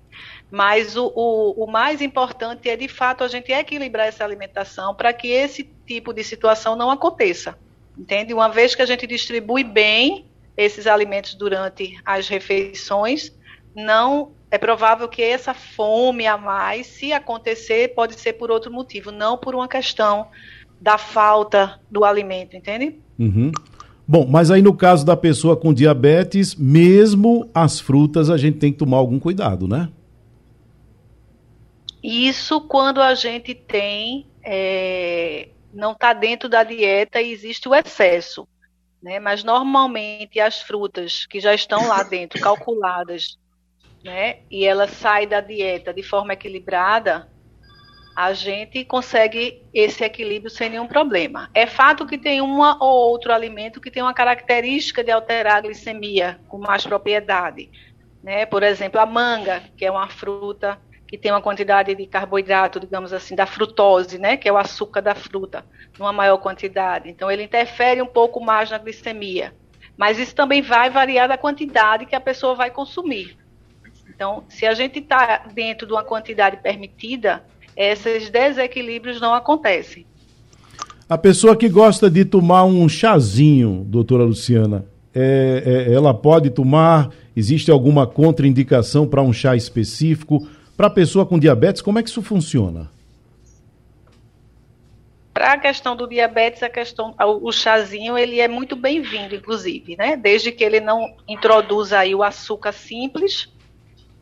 Mas 0.50 0.98
o, 0.98 1.12
o, 1.16 1.64
o 1.64 1.68
mais 1.72 2.02
importante 2.02 2.68
é, 2.68 2.76
de 2.76 2.88
fato, 2.88 3.24
a 3.24 3.28
gente 3.28 3.52
equilibrar 3.52 4.08
essa 4.08 4.24
alimentação 4.24 4.96
para 4.96 5.14
que 5.14 5.28
esse 5.28 5.64
tipo 5.86 6.12
de 6.12 6.24
situação 6.24 6.76
não 6.76 6.90
aconteça. 6.90 7.58
Entende? 7.96 8.34
Uma 8.34 8.50
vez 8.50 8.74
que 8.74 8.82
a 8.82 8.86
gente 8.86 9.06
distribui 9.06 9.64
bem 9.64 10.26
esses 10.58 10.88
alimentos 10.88 11.36
durante 11.36 12.00
as 12.04 12.28
refeições, 12.28 13.32
não 13.76 14.32
é 14.50 14.58
provável 14.58 15.08
que 15.08 15.22
essa 15.22 15.54
fome 15.54 16.26
a 16.26 16.38
mais, 16.38 16.88
se 16.88 17.14
acontecer, 17.14 17.94
pode 17.94 18.20
ser 18.20 18.34
por 18.34 18.50
outro 18.50 18.72
motivo, 18.72 19.12
não 19.12 19.38
por 19.38 19.54
uma 19.54 19.68
questão 19.68 20.30
da 20.80 20.98
falta 20.98 21.80
do 21.92 22.04
alimento, 22.04 22.56
entende? 22.56 23.00
Uhum. 23.20 23.52
Bom, 24.08 24.28
mas 24.28 24.52
aí 24.52 24.62
no 24.62 24.76
caso 24.76 25.06
da 25.06 25.18
pessoa 25.18 25.58
com 25.58 25.74
diabetes, 25.74 26.54
mesmo 26.56 27.50
as 27.54 27.80
frutas, 27.80 28.30
a 28.30 28.38
gente 28.38 28.60
tem 28.60 28.72
que 28.72 28.78
tomar 28.78 28.98
algum 28.98 29.20
cuidado, 29.20 29.68
né? 29.68 29.90
Isso 32.04 32.62
quando 32.62 33.02
a 33.02 33.16
gente 33.16 33.56
tem, 33.56 34.28
é, 34.44 35.50
não 35.74 35.94
está 35.94 36.14
dentro 36.14 36.48
da 36.48 36.64
dieta 36.64 37.20
e 37.20 37.32
existe 37.32 37.68
o 37.68 37.74
excesso. 37.74 38.48
Né? 39.02 39.20
Mas 39.20 39.44
normalmente 39.44 40.40
as 40.40 40.62
frutas 40.62 41.26
que 41.26 41.40
já 41.40 41.54
estão 41.54 41.88
lá 41.88 42.04
dentro, 42.04 42.40
calculadas, 42.40 43.38
né, 44.04 44.38
e 44.52 44.66
ela 44.66 44.88
sai 44.88 45.26
da 45.26 45.42
dieta 45.42 45.92
de 45.92 46.04
forma 46.04 46.34
equilibrada, 46.34 47.28
a 48.16 48.32
gente 48.32 48.86
consegue 48.86 49.62
esse 49.74 50.04
equilíbrio 50.04 50.50
sem 50.50 50.70
nenhum 50.70 50.88
problema. 50.88 51.50
É 51.54 51.68
fato 51.68 52.06
que 52.06 52.18
tem 52.18 52.42
um 52.42 52.62
ou 52.62 53.10
outro 53.10 53.34
alimento 53.34 53.82
que 53.82 53.92
tem 53.92 54.02
uma 54.02 54.14
característica 54.14 55.04
de 55.04 55.12
alterar 55.12 55.58
a 55.58 55.62
glicemia 55.62 56.40
com 56.48 56.58
mais 56.58 56.86
propriedade. 56.86 57.70
Né? 58.24 58.46
Por 58.46 58.64
exemplo, 58.64 59.02
a 59.02 59.06
manga, 59.06 59.62
que 59.76 59.86
é 59.86 59.92
uma 59.92 60.08
fruta 60.08 60.80
que 61.08 61.18
tem 61.18 61.32
uma 61.32 61.42
quantidade 61.42 61.94
de 61.94 62.06
carboidrato, 62.08 62.80
digamos 62.80 63.14
assim, 63.14 63.36
da 63.36 63.46
frutose, 63.46 64.18
né, 64.18 64.38
que 64.38 64.50
é 64.50 64.52
o 64.52 64.58
açúcar 64.58 65.02
da 65.02 65.14
fruta, 65.14 65.64
numa 66.00 66.12
maior 66.12 66.38
quantidade. 66.38 67.10
Então, 67.10 67.30
ele 67.30 67.44
interfere 67.44 68.02
um 68.02 68.08
pouco 68.08 68.44
mais 68.44 68.72
na 68.72 68.80
glicemia. 68.80 69.54
Mas 69.96 70.18
isso 70.18 70.34
também 70.34 70.64
vai 70.64 70.90
variar 70.90 71.28
da 71.28 71.38
quantidade 71.38 72.08
que 72.08 72.16
a 72.16 72.20
pessoa 72.20 72.56
vai 72.56 72.72
consumir. 72.72 73.38
Então, 74.10 74.46
se 74.50 74.66
a 74.66 74.74
gente 74.74 75.00
está 75.00 75.46
dentro 75.54 75.86
de 75.86 75.94
uma 75.94 76.04
quantidade 76.04 76.58
permitida, 76.58 77.46
esses 77.76 78.30
desequilíbrios 78.30 79.20
não 79.20 79.34
acontecem. 79.34 80.06
A 81.08 81.18
pessoa 81.18 81.56
que 81.56 81.70
gosta 81.70 82.10
de 82.10 82.26
tomar 82.26 82.64
um 82.64 82.90
chazinho, 82.90 83.86
doutora 83.88 84.24
Luciana, 84.24 84.86
é, 85.14 85.88
é, 85.88 85.94
ela 85.94 86.14
pode 86.14 86.50
tomar? 86.50 87.10
Existe 87.36 87.70
alguma 87.70 88.08
contraindicação 88.08 89.08
para 89.08 89.22
um 89.22 89.32
chá 89.32 89.56
específico? 89.56 90.48
Para 90.76 90.88
a 90.88 90.90
pessoa 90.90 91.26
com 91.26 91.40
diabetes, 91.40 91.82
como 91.82 92.00
é 92.00 92.04
que 92.04 92.10
isso 92.10 92.22
funciona? 92.22 92.90
Para 95.34 95.54
a 95.54 95.58
questão 95.58 95.96
do 95.96 96.08
diabetes, 96.08 96.64
a 96.64 96.70
questão, 96.70 97.14
o 97.42 97.52
chazinho 97.52 98.18
ele 98.18 98.40
é 98.40 98.48
muito 98.48 98.76
bem-vindo, 98.76 99.36
inclusive, 99.36 99.96
né? 99.98 100.16
Desde 100.16 100.52
que 100.52 100.64
ele 100.64 100.80
não 100.80 101.14
introduza 101.28 102.00
aí 102.00 102.16
o 102.16 102.24
açúcar 102.24 102.72
simples, 102.72 103.50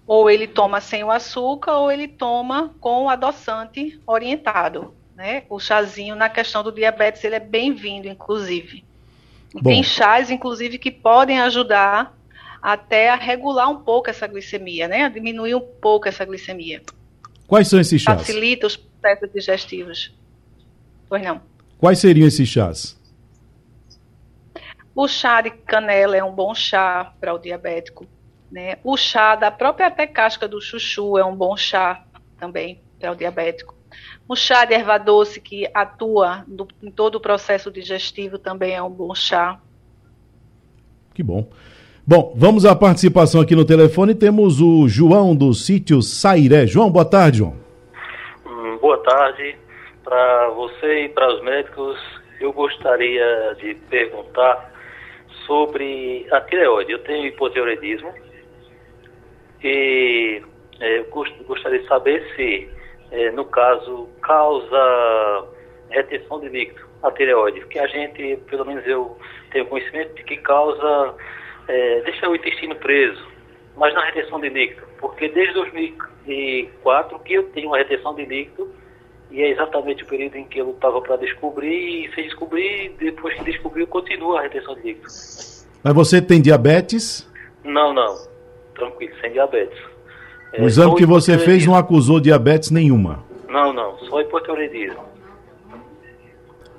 ou 0.05 0.29
ele 0.29 0.47
toma 0.47 0.81
sem 0.81 1.03
o 1.03 1.11
açúcar, 1.11 1.77
ou 1.77 1.91
ele 1.91 2.07
toma 2.07 2.73
com 2.79 3.05
o 3.05 3.09
adoçante 3.09 3.99
orientado. 4.05 4.93
Né? 5.15 5.43
O 5.49 5.59
chazinho, 5.59 6.15
na 6.15 6.29
questão 6.29 6.63
do 6.63 6.71
diabetes, 6.71 7.23
ele 7.23 7.35
é 7.35 7.39
bem-vindo, 7.39 8.07
inclusive. 8.07 8.83
Bom. 9.53 9.69
Tem 9.69 9.83
chás, 9.83 10.31
inclusive, 10.31 10.77
que 10.77 10.91
podem 10.91 11.39
ajudar 11.39 12.17
até 12.61 13.09
a 13.09 13.15
regular 13.15 13.69
um 13.69 13.83
pouco 13.83 14.09
essa 14.09 14.25
glicemia, 14.25 14.87
né? 14.87 15.03
A 15.03 15.09
diminuir 15.09 15.53
um 15.53 15.61
pouco 15.61 16.07
essa 16.07 16.25
glicemia. 16.25 16.81
Quais 17.45 17.67
são 17.67 17.79
esses 17.79 18.01
chás? 18.01 18.19
Facilita 18.21 18.65
os 18.65 18.75
processos 18.75 19.29
digestivos. 19.31 20.13
Pois 21.07 21.21
não. 21.21 21.41
Quais 21.77 21.99
seriam 21.99 22.27
esses 22.27 22.47
chás? 22.47 22.97
O 24.95 25.07
chá 25.07 25.41
de 25.41 25.51
canela 25.51 26.15
é 26.15 26.23
um 26.23 26.31
bom 26.31 26.55
chá 26.55 27.13
para 27.19 27.33
o 27.33 27.37
diabético. 27.37 28.07
Né? 28.53 28.77
O 28.83 28.95
chá 28.95 29.35
da 29.35 29.49
própria 29.49 29.87
até 29.87 30.05
casca 30.05 30.47
do 30.47 30.61
chuchu 30.61 31.17
é 31.17 31.25
um 31.25 31.35
bom 31.35 31.57
chá 31.57 32.03
também 32.37 32.79
para 32.99 33.11
o 33.11 33.15
diabético. 33.15 33.73
O 34.29 34.35
chá 34.35 34.63
de 34.63 34.75
erva 34.75 34.99
doce, 34.99 35.41
que 35.41 35.67
atua 35.73 36.45
no, 36.47 36.67
em 36.83 36.91
todo 36.91 37.15
o 37.15 37.19
processo 37.19 37.71
digestivo, 37.71 38.37
também 38.37 38.75
é 38.75 38.83
um 38.83 38.91
bom 38.91 39.15
chá. 39.15 39.59
Que 41.15 41.23
bom. 41.23 41.49
Bom, 42.05 42.31
vamos 42.37 42.63
à 42.63 42.75
participação 42.75 43.41
aqui 43.41 43.55
no 43.55 43.65
telefone. 43.65 44.13
Temos 44.13 44.61
o 44.61 44.87
João 44.87 45.35
do 45.35 45.51
sítio 45.55 45.99
Sairé. 46.03 46.67
João, 46.67 46.91
boa 46.91 47.05
tarde, 47.05 47.39
João. 47.39 47.55
Hum, 48.45 48.77
boa 48.79 49.01
tarde 49.01 49.57
para 50.03 50.49
você 50.49 51.05
e 51.05 51.09
para 51.09 51.33
os 51.33 51.43
médicos. 51.43 51.97
Eu 52.39 52.53
gostaria 52.53 53.55
de 53.59 53.73
perguntar 53.89 54.71
sobre 55.47 56.27
a 56.31 56.39
tireoide. 56.41 56.91
Eu 56.91 56.99
tenho 56.99 57.25
hipotireoidismo 57.25 58.13
e 59.63 60.41
é, 60.79 60.99
eu 60.99 61.05
gostaria 61.47 61.79
de 61.79 61.87
saber 61.87 62.25
se, 62.35 62.69
é, 63.11 63.31
no 63.31 63.45
caso, 63.45 64.09
causa 64.21 65.47
retenção 65.89 66.39
de 66.39 66.49
líquido 66.49 66.81
a 67.03 67.11
tireoide, 67.11 67.59
porque 67.61 67.79
a 67.79 67.87
gente, 67.87 68.37
pelo 68.49 68.65
menos 68.65 68.85
eu 68.87 69.17
tenho 69.51 69.65
conhecimento 69.67 70.15
de 70.15 70.23
que 70.23 70.37
causa, 70.37 71.15
é, 71.67 72.01
deixa 72.01 72.29
o 72.29 72.35
intestino 72.35 72.75
preso, 72.75 73.25
mas 73.77 73.93
na 73.93 74.05
retenção 74.05 74.39
de 74.39 74.49
líquido, 74.49 74.81
porque 74.99 75.29
desde 75.29 75.53
2004 75.53 77.19
que 77.19 77.33
eu 77.33 77.43
tenho 77.49 77.67
uma 77.67 77.77
retenção 77.77 78.15
de 78.15 78.25
líquido 78.25 78.73
e 79.29 79.41
é 79.41 79.49
exatamente 79.49 80.03
o 80.03 80.07
período 80.07 80.37
em 80.37 80.45
que 80.45 80.59
eu 80.59 80.71
estava 80.71 81.01
para 81.01 81.17
descobrir 81.17 82.05
e 82.05 82.15
sem 82.15 82.23
descobrir, 82.25 82.95
depois 82.99 83.35
que 83.35 83.43
descobriu, 83.43 83.87
continua 83.87 84.39
a 84.39 84.43
retenção 84.43 84.75
de 84.75 84.81
líquido. 84.81 85.07
Mas 85.83 85.93
você 85.93 86.21
tem 86.21 86.41
diabetes? 86.41 87.29
Não, 87.63 87.93
não 87.93 88.32
tranquilo, 88.75 89.13
sem 89.21 89.31
diabetes. 89.31 89.77
O 90.57 90.63
é, 90.63 90.65
exame 90.65 90.95
que 90.95 91.05
você 91.05 91.37
fez 91.37 91.65
não 91.65 91.75
acusou 91.75 92.19
diabetes 92.19 92.69
nenhuma? 92.69 93.23
Não, 93.49 93.73
não, 93.73 93.97
só 93.99 94.21
hipotireoidismo. 94.21 95.03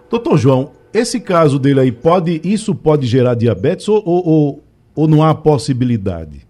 Doutor 0.09 0.37
João, 0.37 0.73
esse 0.93 1.21
caso 1.21 1.59
dele 1.59 1.81
aí, 1.81 1.93
pode, 1.93 2.41
isso 2.45 2.75
pode 2.75 3.07
gerar 3.07 3.35
diabetes 3.35 3.89
ou, 3.89 4.03
ou, 4.07 4.29
ou, 4.29 4.65
ou 4.95 5.09
não 5.09 5.23
há 5.23 5.35
possibilidade? 5.35 6.47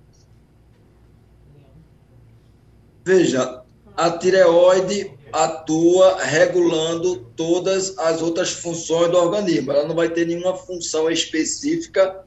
Veja, 3.05 3.63
a 3.97 4.11
tireoide 4.11 5.11
atua 5.33 6.23
regulando 6.23 7.17
todas 7.37 7.99
as 7.99 8.23
outras 8.23 8.53
funções 8.53 9.11
do 9.11 9.17
organismo. 9.17 9.73
Ela 9.73 9.89
não 9.89 9.95
vai 9.95 10.09
ter 10.09 10.27
nenhuma 10.27 10.55
função 10.55 11.11
específica 11.11 12.25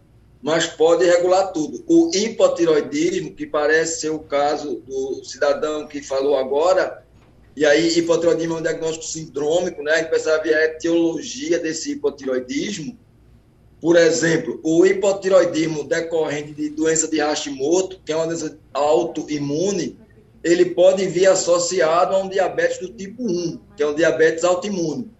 mas 0.47 0.65
pode 0.65 1.03
regular 1.03 1.51
tudo. 1.51 1.83
O 1.85 2.09
hipotiroidismo, 2.15 3.33
que 3.33 3.45
parece 3.45 3.99
ser 3.99 4.11
o 4.11 4.19
caso 4.19 4.81
do 4.87 5.21
cidadão 5.25 5.85
que 5.85 6.01
falou 6.01 6.37
agora, 6.37 7.03
e 7.53 7.65
aí 7.65 7.97
hipotiroidismo 7.97 8.55
é 8.55 8.59
um 8.59 8.61
diagnóstico 8.61 9.03
sindrômico, 9.03 9.83
né? 9.83 9.91
A 9.91 9.97
gente 9.97 10.07
precisa 10.07 10.41
ver 10.41 10.53
a 10.53 10.63
etiologia 10.63 11.59
desse 11.59 11.91
hipotiroidismo. 11.91 12.97
Por 13.81 13.97
exemplo, 13.97 14.57
o 14.63 14.85
hipotiroidismo 14.85 15.83
decorrente 15.83 16.53
de 16.53 16.69
doença 16.69 17.09
de 17.09 17.19
Hashimoto, 17.19 17.99
que 18.05 18.13
é 18.13 18.15
uma 18.15 18.27
doença 18.27 18.57
autoimune, 18.73 19.99
ele 20.41 20.67
pode 20.67 21.05
vir 21.07 21.27
associado 21.27 22.15
a 22.15 22.19
um 22.19 22.29
diabetes 22.29 22.77
do 22.77 22.87
tipo 22.87 23.21
1, 23.21 23.59
que 23.75 23.83
é 23.83 23.87
um 23.87 23.93
diabetes 23.93 24.45
autoimune. 24.45 25.11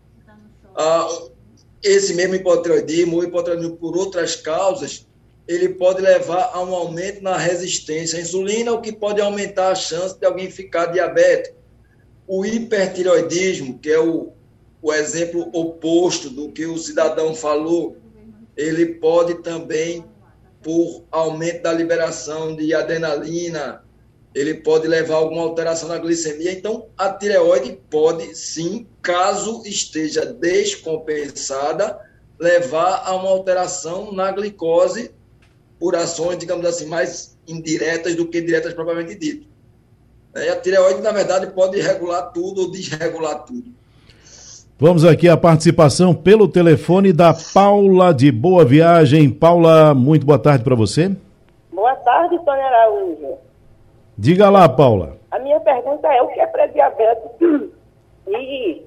Ah, 0.74 1.06
esse 1.84 2.14
mesmo 2.14 2.36
hipotiroidismo 2.36 3.18
ou 3.18 3.26
hipotiroidismo 3.26 3.76
por 3.76 3.98
outras 3.98 4.38
causas, 4.38 5.06
ele 5.48 5.70
pode 5.70 6.02
levar 6.02 6.52
a 6.54 6.62
um 6.62 6.76
aumento 6.76 7.24
na 7.24 7.38
resistência 7.38 8.20
à 8.20 8.22
insulina, 8.22 8.74
o 8.74 8.82
que 8.82 8.92
pode 8.92 9.22
aumentar 9.22 9.70
a 9.70 9.76
chance 9.76 10.20
de 10.20 10.26
alguém 10.26 10.52
ficar 10.52 10.88
diabético. 10.88 11.56
O 12.28 12.46
hipertiroidismo, 12.46 13.80
que 13.80 13.90
é 13.90 14.00
o, 14.00 14.34
o 14.82 14.94
exemplo 14.94 15.50
oposto 15.54 16.30
do 16.30 16.52
que 16.52 16.66
o 16.66 16.78
cidadão 16.78 17.34
falou, 17.34 17.96
ele 18.58 18.96
pode 18.96 19.36
também 19.36 20.04
por 20.62 21.06
aumento 21.10 21.62
da 21.64 21.72
liberação 21.72 22.54
de 22.54 22.74
adrenalina, 22.74 23.84
ele 24.36 24.56
pode 24.56 24.86
levar 24.86 25.16
a 25.16 25.20
alguma 25.20 25.44
alteração 25.44 25.88
na 25.88 25.98
glicemia. 25.98 26.52
Então, 26.52 26.88
a 26.98 27.10
tireoide 27.10 27.80
pode 27.90 28.36
sim, 28.36 28.86
caso 29.02 29.64
esteja 29.66 30.26
descompensada, 30.26 31.98
levar 32.38 33.04
a 33.06 33.16
uma 33.16 33.30
alteração 33.30 34.12
na 34.12 34.30
glicose 34.32 35.16
por 35.80 35.96
ações, 35.96 36.38
digamos 36.38 36.66
assim, 36.66 36.88
mais 36.88 37.38
indiretas 37.48 38.16
do 38.16 38.28
que 38.28 38.42
diretas 38.42 38.74
propriamente 38.74 39.16
dito. 39.16 39.48
E 40.36 40.50
a 40.50 40.60
tireoide, 40.60 41.02
na 41.02 41.12
verdade, 41.12 41.48
pode 41.48 41.80
regular 41.80 42.32
tudo 42.32 42.62
ou 42.62 42.72
desregular 42.72 43.44
tudo. 43.44 43.72
Vamos 44.80 45.04
aqui 45.04 45.28
a 45.28 45.36
participação 45.36 46.14
pelo 46.14 46.48
telefone 46.48 47.12
da 47.12 47.34
Paula 47.34 48.14
de 48.14 48.32
Boa 48.32 48.64
Viagem. 48.64 49.30
Paula, 49.30 49.96
muito 49.96 50.24
boa 50.26 50.38
tarde 50.38 50.64
para 50.64 50.76
você. 50.76 51.16
Boa 51.72 51.96
tarde, 51.96 52.38
Tônia 52.46 52.66
Araújo. 52.66 53.38
Diga 54.16 54.50
lá, 54.50 54.70
Paula. 54.70 55.18
A 55.32 55.40
minha 55.40 55.60
pergunta 55.60 56.08
é 56.08 56.22
o 56.22 56.28
que 56.28 56.40
é 56.40 56.46
pré-diabetes 56.46 57.32
e 58.30 58.87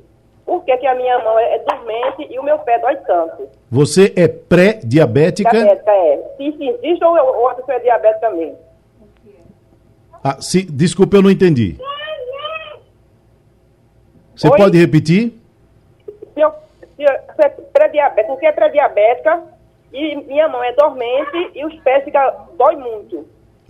por 0.50 0.64
que, 0.64 0.76
que 0.78 0.86
a 0.88 0.96
minha 0.96 1.16
mão 1.20 1.38
é 1.38 1.60
dormente 1.60 2.26
e 2.28 2.36
o 2.36 2.42
meu 2.42 2.58
pé 2.58 2.76
dói 2.80 2.96
tanto? 3.06 3.48
Você 3.70 4.12
é 4.16 4.26
pré-diabética? 4.26 5.48
Diabética, 5.48 5.92
é. 5.92 6.34
Se, 6.36 6.44
existe 6.44 7.04
ou 7.04 7.16
outra 7.40 7.54
pessoa 7.54 7.76
é 7.76 7.78
diabética 7.78 8.28
também? 8.28 8.56
Ah, 10.24 10.38
se, 10.40 10.64
desculpa, 10.64 11.18
eu 11.18 11.22
não 11.22 11.30
entendi. 11.30 11.78
Você 14.34 14.48
Oi? 14.48 14.56
pode 14.56 14.76
repetir? 14.76 15.34
Se 16.34 16.40
eu, 16.40 16.50
se 16.96 17.02
eu, 17.04 17.12
se 17.36 17.44
é 17.44 17.48
pré-diabética, 17.48 18.32
porque 18.32 18.46
é 18.46 18.50
pré-diabética 18.52 19.42
e 19.92 20.16
minha 20.16 20.48
mão 20.48 20.64
é 20.64 20.72
dormente 20.72 21.52
e 21.54 21.64
os 21.64 21.76
pés 21.76 22.02
ficam, 22.02 22.28
dói 22.58 22.74
muito. 22.74 23.24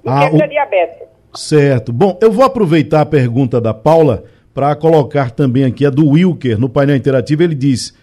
Ah, 0.07 0.25
é 0.25 0.31
pré-diabética? 0.31 1.09
Certo. 1.35 1.93
Bom, 1.93 2.19
eu 2.23 2.33
vou 2.33 2.43
aproveitar 2.43 3.03
a 3.03 3.07
pergunta 3.07 3.61
da 3.61 3.75
Paula 3.75 4.25
para 4.55 4.75
colocar 4.75 5.31
também 5.31 5.65
aqui 5.65 5.87
a 5.87 5.91
do 5.91 6.09
Wilker 6.09 6.59
no 6.59 6.69
painel 6.69 6.97
interativo. 6.97 7.43
Ele 7.43 7.55
diz: 7.55 7.95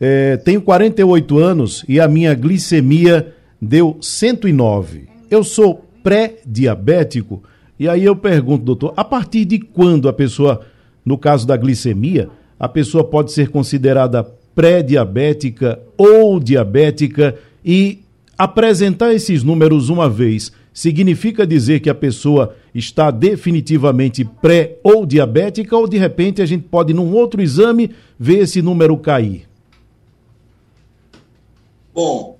é, 0.00 0.36
Tenho 0.36 0.60
48 0.62 1.38
anos 1.38 1.84
e 1.88 2.00
a 2.00 2.08
minha 2.08 2.34
glicemia 2.34 3.34
deu 3.60 3.98
109. 4.00 5.08
Eu 5.30 5.42
sou 5.42 5.84
pré-diabético. 6.02 7.42
E 7.78 7.88
aí 7.88 8.04
eu 8.04 8.16
pergunto, 8.16 8.64
doutor, 8.64 8.94
a 8.96 9.04
partir 9.04 9.44
de 9.44 9.58
quando 9.58 10.08
a 10.08 10.12
pessoa, 10.12 10.62
no 11.04 11.16
caso 11.16 11.46
da 11.46 11.56
glicemia, 11.56 12.28
a 12.58 12.68
pessoa 12.68 13.04
pode 13.04 13.30
ser 13.30 13.50
considerada 13.50 14.24
pré-diabética 14.54 15.78
ou 15.96 16.40
diabética 16.40 17.36
e 17.64 18.00
apresentar 18.36 19.14
esses 19.14 19.44
números 19.44 19.88
uma 19.88 20.08
vez 20.08 20.52
significa 20.72 21.46
dizer 21.46 21.80
que 21.80 21.90
a 21.90 21.94
pessoa 21.94 22.54
está 22.78 23.10
definitivamente 23.10 24.24
pré 24.24 24.78
ou 24.82 25.04
diabética 25.04 25.76
ou 25.76 25.88
de 25.88 25.98
repente 25.98 26.40
a 26.40 26.46
gente 26.46 26.64
pode 26.68 26.94
num 26.94 27.14
outro 27.14 27.42
exame 27.42 27.94
ver 28.18 28.40
esse 28.40 28.62
número 28.62 28.96
cair? 28.96 29.48
Bom, 31.92 32.38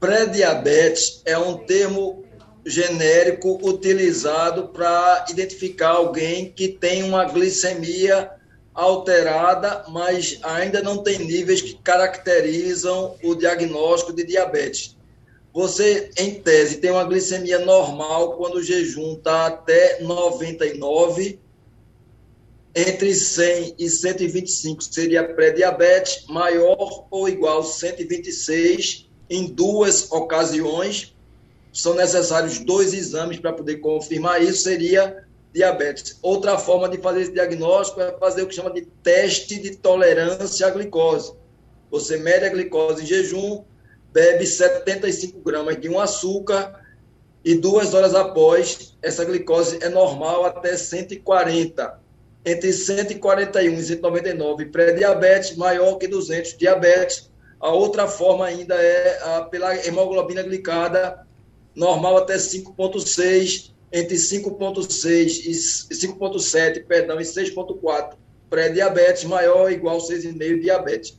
pré-diabetes 0.00 1.22
é 1.24 1.36
um 1.36 1.58
termo 1.58 2.24
genérico 2.64 3.58
utilizado 3.62 4.68
para 4.68 5.26
identificar 5.28 5.90
alguém 5.90 6.50
que 6.50 6.68
tem 6.68 7.02
uma 7.02 7.24
glicemia 7.24 8.30
alterada, 8.74 9.84
mas 9.88 10.38
ainda 10.42 10.80
não 10.80 10.98
tem 10.98 11.18
níveis 11.18 11.60
que 11.60 11.74
caracterizam 11.82 13.16
o 13.22 13.34
diagnóstico 13.34 14.14
de 14.14 14.24
diabetes. 14.24 14.96
Você, 15.52 16.10
em 16.16 16.40
tese, 16.40 16.78
tem 16.78 16.90
uma 16.90 17.04
glicemia 17.04 17.58
normal 17.58 18.36
quando 18.36 18.54
o 18.56 18.62
jejum 18.62 19.14
está 19.14 19.46
até 19.46 20.00
99, 20.00 21.38
entre 22.74 23.14
100 23.14 23.74
e 23.78 23.90
125 23.90 24.82
seria 24.82 25.22
pré-diabetes, 25.22 26.24
maior 26.26 27.06
ou 27.10 27.28
igual 27.28 27.60
a 27.60 27.64
126 27.64 29.10
em 29.28 29.46
duas 29.46 30.10
ocasiões. 30.10 31.14
São 31.70 31.94
necessários 31.94 32.58
dois 32.58 32.94
exames 32.94 33.38
para 33.38 33.52
poder 33.52 33.76
confirmar 33.76 34.42
isso, 34.42 34.62
seria 34.62 35.22
diabetes. 35.52 36.18
Outra 36.22 36.56
forma 36.56 36.88
de 36.88 36.96
fazer 36.96 37.22
esse 37.22 37.32
diagnóstico 37.32 38.00
é 38.00 38.16
fazer 38.18 38.42
o 38.42 38.46
que 38.46 38.54
chama 38.54 38.72
de 38.72 38.82
teste 39.02 39.58
de 39.58 39.76
tolerância 39.76 40.66
à 40.66 40.70
glicose. 40.70 41.34
Você 41.90 42.16
mede 42.16 42.46
a 42.46 42.48
glicose 42.48 43.02
em 43.02 43.06
jejum, 43.06 43.62
bebe 44.12 44.46
75 44.46 45.40
gramas 45.40 45.80
de 45.80 45.88
um 45.88 45.98
açúcar 45.98 46.80
e 47.44 47.54
duas 47.54 47.94
horas 47.94 48.14
após, 48.14 48.96
essa 49.02 49.24
glicose 49.24 49.78
é 49.82 49.88
normal 49.88 50.44
até 50.44 50.76
140 50.76 52.02
entre 52.44 52.72
141 52.72 53.74
e 53.74 53.82
199 53.82 54.66
pré-diabetes, 54.66 55.56
maior 55.56 55.96
que 55.96 56.08
200 56.08 56.56
diabetes. 56.56 57.30
A 57.60 57.70
outra 57.70 58.08
forma 58.08 58.46
ainda 58.46 58.74
é 58.74 59.22
a, 59.22 59.42
pela 59.42 59.74
hemoglobina 59.86 60.42
glicada, 60.42 61.24
normal 61.74 62.18
até 62.18 62.36
5.6, 62.36 63.70
entre 63.92 64.16
5.6 64.16 65.46
e 65.46 65.50
5.7, 65.94 66.84
perdão, 66.84 67.20
e 67.20 67.24
6.4 67.24 68.14
pré-diabetes, 68.50 69.24
maior 69.24 69.62
ou 69.62 69.70
igual 69.70 69.98
a 69.98 70.00
6,5 70.00 70.60
diabetes. 70.60 71.18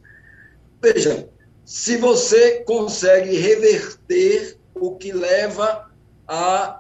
Veja, 0.82 1.30
se 1.66 1.98
você 1.98 2.64
consegue 2.64 3.38
reverter 3.38 4.58
o 4.76 4.96
que 4.96 5.12
leva 5.12 5.90
a 6.28 6.80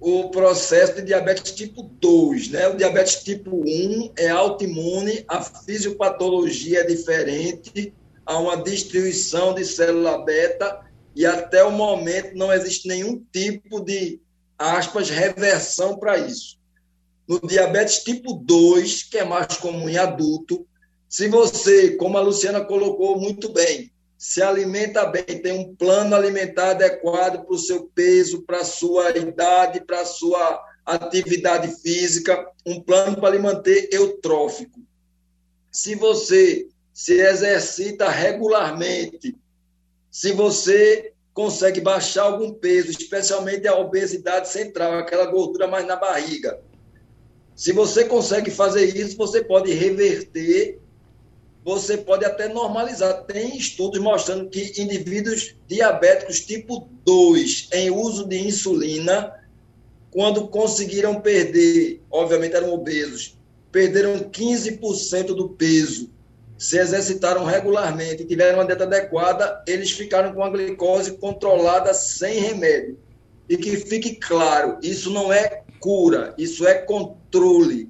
o 0.00 0.30
processo 0.30 0.94
de 0.94 1.02
diabetes 1.02 1.52
tipo 1.52 1.82
2, 1.82 2.48
né? 2.48 2.68
O 2.68 2.76
diabetes 2.76 3.16
tipo 3.22 3.54
1 3.54 4.12
é 4.16 4.30
autoimune, 4.30 5.22
a 5.28 5.42
fisiopatologia 5.42 6.80
é 6.80 6.84
diferente, 6.84 7.92
há 8.24 8.38
uma 8.38 8.56
destruição 8.56 9.54
de 9.54 9.62
célula 9.62 10.24
beta 10.24 10.80
e 11.14 11.26
até 11.26 11.62
o 11.62 11.70
momento 11.70 12.34
não 12.34 12.50
existe 12.50 12.88
nenhum 12.88 13.22
tipo 13.30 13.80
de, 13.80 14.18
aspas, 14.58 15.10
reversão 15.10 15.98
para 15.98 16.16
isso. 16.16 16.58
No 17.28 17.38
diabetes 17.38 18.02
tipo 18.02 18.32
2, 18.32 19.02
que 19.02 19.18
é 19.18 19.24
mais 19.24 19.58
comum 19.58 19.86
em 19.86 19.98
adulto, 19.98 20.66
se 21.08 21.28
você, 21.28 21.90
como 21.96 22.16
a 22.16 22.22
Luciana 22.22 22.64
colocou 22.64 23.20
muito 23.20 23.52
bem, 23.52 23.92
se 24.20 24.42
alimenta 24.42 25.06
bem, 25.06 25.40
tem 25.40 25.50
um 25.50 25.74
plano 25.74 26.14
alimentar 26.14 26.72
adequado 26.72 27.42
para 27.42 27.54
o 27.54 27.58
seu 27.58 27.90
peso, 27.94 28.42
para 28.42 28.60
a 28.60 28.64
sua 28.66 29.16
idade, 29.16 29.80
para 29.80 30.02
a 30.02 30.04
sua 30.04 30.62
atividade 30.84 31.74
física, 31.80 32.46
um 32.66 32.82
plano 32.82 33.18
para 33.18 33.30
lhe 33.30 33.38
manter 33.38 33.88
eutrófico. 33.90 34.78
Se 35.72 35.94
você 35.94 36.68
se 36.92 37.18
exercita 37.18 38.10
regularmente, 38.10 39.34
se 40.10 40.32
você 40.32 41.14
consegue 41.32 41.80
baixar 41.80 42.24
algum 42.24 42.52
peso, 42.52 42.90
especialmente 42.90 43.66
a 43.66 43.74
obesidade 43.74 44.50
central, 44.50 44.98
aquela 44.98 45.24
gordura 45.24 45.66
mais 45.66 45.86
na 45.86 45.96
barriga. 45.96 46.60
Se 47.56 47.72
você 47.72 48.04
consegue 48.04 48.50
fazer 48.50 48.94
isso, 48.94 49.16
você 49.16 49.42
pode 49.42 49.72
reverter 49.72 50.78
você 51.64 51.96
pode 51.96 52.24
até 52.24 52.48
normalizar. 52.48 53.24
Tem 53.24 53.56
estudos 53.56 54.00
mostrando 54.00 54.48
que 54.48 54.80
indivíduos 54.80 55.54
diabéticos 55.66 56.40
tipo 56.40 56.88
2 57.04 57.68
em 57.72 57.90
uso 57.90 58.26
de 58.26 58.38
insulina, 58.38 59.34
quando 60.10 60.48
conseguiram 60.48 61.20
perder, 61.20 62.00
obviamente 62.10 62.56
eram 62.56 62.72
obesos, 62.72 63.38
perderam 63.70 64.18
15% 64.18 65.26
do 65.26 65.50
peso, 65.50 66.10
se 66.58 66.78
exercitaram 66.78 67.44
regularmente 67.44 68.22
e 68.22 68.26
tiveram 68.26 68.58
uma 68.58 68.66
dieta 68.66 68.84
adequada, 68.84 69.62
eles 69.66 69.92
ficaram 69.92 70.34
com 70.34 70.42
a 70.42 70.50
glicose 70.50 71.12
controlada 71.12 71.94
sem 71.94 72.40
remédio. 72.40 72.98
E 73.48 73.56
que 73.56 73.76
fique 73.76 74.16
claro, 74.16 74.78
isso 74.82 75.10
não 75.10 75.32
é 75.32 75.62
cura, 75.80 76.34
isso 76.36 76.66
é 76.66 76.74
controle, 76.74 77.19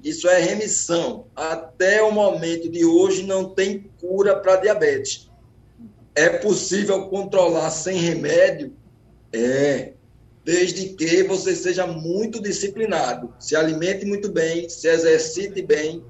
isso 0.03 0.27
é 0.27 0.39
remissão. 0.39 1.25
Até 1.35 2.01
o 2.03 2.11
momento 2.11 2.69
de 2.69 2.85
hoje 2.85 3.23
não 3.23 3.49
tem 3.49 3.89
cura 3.99 4.35
para 4.35 4.57
diabetes. 4.57 5.29
É 6.13 6.29
possível 6.29 7.07
controlar 7.07 7.71
sem 7.71 7.97
remédio? 7.97 8.73
É, 9.33 9.93
desde 10.43 10.89
que 10.89 11.23
você 11.23 11.55
seja 11.55 11.87
muito 11.87 12.41
disciplinado, 12.41 13.33
se 13.39 13.55
alimente 13.55 14.05
muito 14.05 14.29
bem, 14.29 14.67
se 14.69 14.87
exercite 14.87 15.61
bem, 15.61 16.03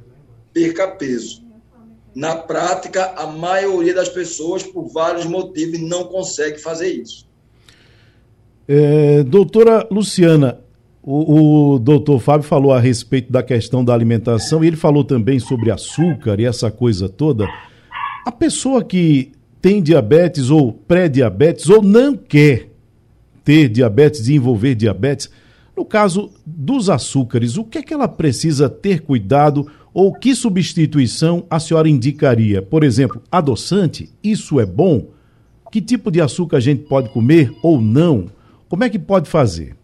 perca 0.51 0.87
peso. 0.87 1.43
Na 2.13 2.35
prática, 2.35 3.13
a 3.15 3.27
maioria 3.27 3.93
das 3.93 4.09
pessoas, 4.09 4.63
por 4.63 4.87
vários 4.87 5.25
motivos, 5.25 5.79
não 5.79 6.05
consegue 6.05 6.59
fazer 6.59 6.89
isso. 6.89 7.29
É, 8.67 9.23
doutora 9.23 9.87
Luciana, 9.89 10.61
o, 11.03 11.73
o 11.73 11.79
doutor 11.79 12.19
Fábio 12.19 12.47
falou 12.47 12.71
a 12.71 12.79
respeito 12.79 13.31
da 13.31 13.41
questão 13.41 13.83
da 13.83 13.93
alimentação 13.93 14.63
e 14.63 14.67
ele 14.67 14.75
falou 14.75 15.03
também 15.03 15.39
sobre 15.39 15.71
açúcar 15.71 16.39
e 16.39 16.45
essa 16.45 16.69
coisa 16.69 17.09
toda. 17.09 17.47
A 18.25 18.31
pessoa 18.31 18.83
que 18.83 19.31
tem 19.61 19.81
diabetes 19.81 20.49
ou 20.49 20.73
pré-diabetes 20.73 21.69
ou 21.69 21.81
não 21.81 22.15
quer 22.15 22.69
ter 23.43 23.69
diabetes, 23.69 24.21
desenvolver 24.21 24.75
diabetes. 24.75 25.29
No 25.75 25.85
caso 25.85 26.31
dos 26.45 26.89
açúcares, 26.89 27.57
o 27.57 27.63
que 27.63 27.79
é 27.79 27.81
que 27.81 27.93
ela 27.93 28.07
precisa 28.07 28.69
ter 28.69 29.01
cuidado 29.01 29.67
ou 29.93 30.13
que 30.13 30.35
substituição 30.35 31.45
a 31.49 31.59
senhora 31.59 31.89
indicaria? 31.89 32.61
Por 32.61 32.83
exemplo, 32.83 33.21
adoçante, 33.31 34.09
isso 34.23 34.59
é 34.59 34.65
bom? 34.65 35.07
Que 35.71 35.81
tipo 35.81 36.11
de 36.11 36.21
açúcar 36.21 36.57
a 36.57 36.59
gente 36.59 36.83
pode 36.83 37.09
comer 37.09 37.51
ou 37.63 37.81
não? 37.81 38.27
Como 38.69 38.83
é 38.83 38.89
que 38.89 38.99
pode 38.99 39.29
fazer? 39.29 39.75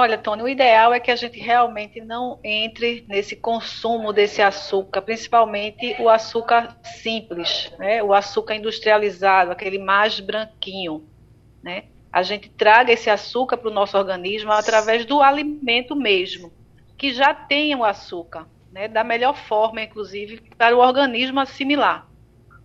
Olha, 0.00 0.16
Tony, 0.16 0.44
o 0.44 0.48
ideal 0.48 0.94
é 0.94 1.00
que 1.00 1.10
a 1.10 1.16
gente 1.16 1.40
realmente 1.40 2.00
não 2.00 2.38
entre 2.44 3.04
nesse 3.08 3.34
consumo 3.34 4.12
desse 4.12 4.40
açúcar, 4.40 5.02
principalmente 5.02 5.96
o 5.98 6.08
açúcar 6.08 6.78
simples, 6.84 7.72
né? 7.80 8.00
o 8.00 8.14
açúcar 8.14 8.54
industrializado, 8.54 9.50
aquele 9.50 9.76
mais 9.76 10.20
branquinho. 10.20 11.04
Né? 11.60 11.86
A 12.12 12.22
gente 12.22 12.48
traga 12.48 12.92
esse 12.92 13.10
açúcar 13.10 13.56
para 13.56 13.68
o 13.68 13.74
nosso 13.74 13.98
organismo 13.98 14.52
através 14.52 15.04
do 15.04 15.20
alimento 15.20 15.96
mesmo, 15.96 16.52
que 16.96 17.12
já 17.12 17.34
tem 17.34 17.74
o 17.74 17.82
açúcar, 17.82 18.46
né? 18.70 18.86
da 18.86 19.02
melhor 19.02 19.34
forma, 19.34 19.82
inclusive, 19.82 20.40
para 20.56 20.76
o 20.76 20.78
organismo 20.78 21.40
assimilar. 21.40 22.08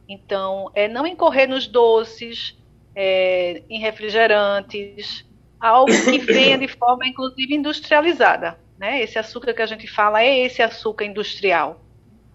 Então, 0.07 0.69
é 0.75 0.87
não 0.87 1.07
incorrer 1.07 1.49
nos 1.49 1.65
doces, 1.65 2.55
é, 2.95 3.63
em 3.67 3.79
refrigerantes, 3.79 5.25
algo 5.63 5.91
que 5.91 6.17
venha 6.19 6.57
de 6.57 6.67
forma, 6.67 7.07
inclusive, 7.07 7.55
industrializada. 7.55 8.59
Né? 8.77 9.01
Esse 9.01 9.17
açúcar 9.17 9.53
que 9.53 9.61
a 9.61 9.65
gente 9.65 9.87
fala 9.87 10.21
é 10.21 10.39
esse 10.39 10.61
açúcar 10.61 11.05
industrial. 11.05 11.81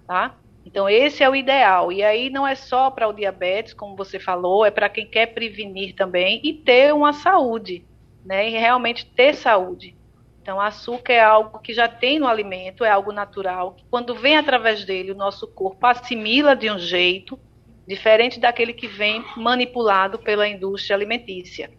Tá? 0.06 0.34
Então, 0.64 0.88
esse 0.88 1.22
é 1.22 1.28
o 1.28 1.36
ideal. 1.36 1.92
E 1.92 2.02
aí 2.02 2.30
não 2.30 2.46
é 2.46 2.54
só 2.54 2.90
para 2.90 3.06
o 3.06 3.12
diabetes, 3.12 3.74
como 3.74 3.94
você 3.94 4.18
falou, 4.18 4.64
é 4.64 4.70
para 4.70 4.88
quem 4.88 5.06
quer 5.06 5.26
prevenir 5.26 5.94
também 5.94 6.40
e 6.42 6.54
ter 6.54 6.94
uma 6.94 7.12
saúde, 7.12 7.84
né? 8.24 8.48
E 8.48 8.52
realmente 8.52 9.04
ter 9.04 9.34
saúde. 9.34 9.94
Então, 10.40 10.58
açúcar 10.58 11.12
é 11.12 11.20
algo 11.20 11.58
que 11.58 11.74
já 11.74 11.86
tem 11.86 12.18
no 12.18 12.26
alimento, 12.26 12.82
é 12.82 12.90
algo 12.90 13.12
natural, 13.12 13.76
quando 13.90 14.14
vem 14.14 14.38
através 14.38 14.84
dele, 14.84 15.12
o 15.12 15.16
nosso 15.16 15.46
corpo 15.46 15.86
assimila 15.86 16.56
de 16.56 16.70
um 16.70 16.78
jeito 16.78 17.38
diferente 17.86 18.40
daquele 18.40 18.72
que 18.72 18.86
vem 18.86 19.22
manipulado 19.36 20.18
pela 20.18 20.48
indústria 20.48 20.96
alimentícia. 20.96 21.70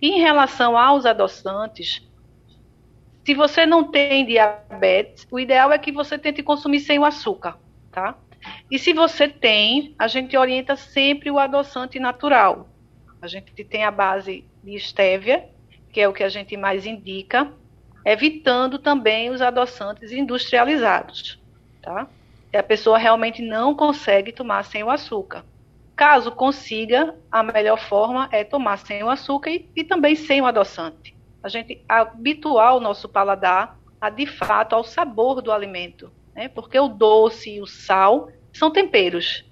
Em 0.00 0.20
relação 0.20 0.76
aos 0.76 1.06
adoçantes, 1.06 2.02
se 3.24 3.34
você 3.34 3.66
não 3.66 3.90
tem 3.90 4.24
diabetes, 4.24 5.26
o 5.30 5.40
ideal 5.40 5.72
é 5.72 5.78
que 5.78 5.90
você 5.90 6.18
tente 6.18 6.42
consumir 6.42 6.80
sem 6.80 6.98
o 6.98 7.04
açúcar, 7.04 7.58
tá? 7.90 8.16
E 8.70 8.78
se 8.78 8.92
você 8.92 9.26
tem, 9.26 9.94
a 9.98 10.06
gente 10.06 10.36
orienta 10.36 10.76
sempre 10.76 11.30
o 11.30 11.38
adoçante 11.38 11.98
natural. 11.98 12.68
A 13.20 13.26
gente 13.26 13.52
tem 13.64 13.84
a 13.84 13.90
base 13.90 14.44
de 14.62 14.74
estévia, 14.74 15.44
que 15.92 16.00
é 16.00 16.08
o 16.08 16.12
que 16.12 16.22
a 16.22 16.28
gente 16.28 16.56
mais 16.56 16.86
indica, 16.86 17.52
evitando 18.04 18.78
também 18.78 19.30
os 19.30 19.42
adoçantes 19.42 20.12
industrializados, 20.12 21.42
tá? 21.82 22.08
E 22.52 22.56
a 22.56 22.62
pessoa 22.62 22.98
realmente 22.98 23.42
não 23.42 23.74
consegue 23.74 24.30
tomar 24.30 24.62
sem 24.64 24.84
o 24.84 24.90
açúcar. 24.90 25.44
Caso 25.96 26.30
consiga, 26.30 27.14
a 27.32 27.42
melhor 27.42 27.80
forma 27.80 28.28
é 28.30 28.44
tomar 28.44 28.76
sem 28.76 29.02
o 29.02 29.08
açúcar 29.08 29.50
e, 29.50 29.66
e 29.74 29.82
também 29.82 30.14
sem 30.14 30.42
o 30.42 30.46
adoçante. 30.46 31.16
A 31.42 31.48
gente 31.48 31.82
habituar 31.88 32.76
o 32.76 32.80
nosso 32.80 33.08
paladar 33.08 33.78
a, 33.98 34.10
de 34.10 34.26
fato, 34.26 34.74
ao 34.74 34.84
sabor 34.84 35.40
do 35.40 35.50
alimento, 35.50 36.12
né? 36.34 36.48
Porque 36.48 36.78
o 36.78 36.88
doce 36.88 37.54
e 37.54 37.60
o 37.62 37.66
sal 37.66 38.28
são 38.52 38.70
temperos 38.70 39.44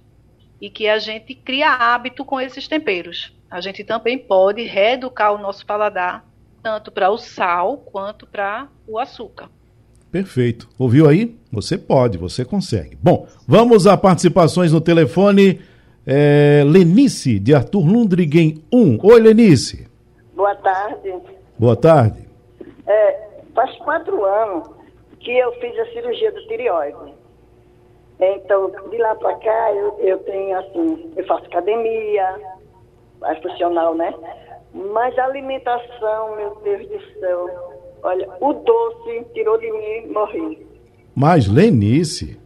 e 0.61 0.69
que 0.69 0.87
a 0.87 0.99
gente 0.99 1.33
cria 1.33 1.71
hábito 1.71 2.23
com 2.23 2.39
esses 2.39 2.67
temperos. 2.67 3.33
A 3.49 3.59
gente 3.59 3.83
também 3.83 4.17
pode 4.17 4.61
reeducar 4.63 5.33
o 5.33 5.39
nosso 5.39 5.65
paladar 5.65 6.25
tanto 6.61 6.91
para 6.91 7.09
o 7.09 7.17
sal 7.17 7.77
quanto 7.77 8.25
para 8.27 8.67
o 8.87 8.99
açúcar. 8.99 9.49
Perfeito. 10.11 10.69
Ouviu 10.77 11.07
aí? 11.07 11.35
Você 11.51 11.77
pode, 11.77 12.17
você 12.17 12.45
consegue. 12.45 12.97
Bom, 13.01 13.27
vamos 13.47 13.85
a 13.85 13.97
participações 13.97 14.71
no 14.71 14.81
telefone 14.81 15.59
é, 16.05 16.63
Lenice, 16.65 17.39
de 17.39 17.53
Arthur 17.55 17.85
Lundrigen 17.85 18.63
1. 18.71 18.99
Oi, 19.01 19.19
Lenice. 19.19 19.87
Boa 20.35 20.55
tarde. 20.55 21.13
Boa 21.57 21.75
tarde. 21.75 22.27
É, 22.85 23.29
faz 23.53 23.75
quatro 23.77 24.23
anos 24.23 24.69
que 25.19 25.35
eu 25.35 25.51
fiz 25.53 25.77
a 25.79 25.85
cirurgia 25.87 26.31
do 26.31 26.47
tireoide. 26.47 27.13
Então, 28.19 28.71
de 28.89 28.97
lá 28.97 29.15
para 29.15 29.35
cá, 29.37 29.73
eu, 29.73 29.97
eu 29.99 30.17
tenho 30.19 30.57
assim, 30.59 31.11
eu 31.17 31.25
faço 31.25 31.45
academia, 31.45 32.39
mais 33.19 33.41
funcional, 33.41 33.95
né? 33.95 34.13
Mas 34.73 35.17
a 35.17 35.25
alimentação, 35.25 36.35
meu 36.35 36.55
Deus 36.63 36.87
do 36.87 37.19
céu, 37.19 37.49
olha, 38.03 38.29
o 38.39 38.53
doce 38.53 39.25
tirou 39.33 39.57
de 39.57 39.71
mim 39.71 40.09
e 40.09 40.13
morri. 40.13 40.67
Mas, 41.15 41.47
Lenice. 41.47 42.39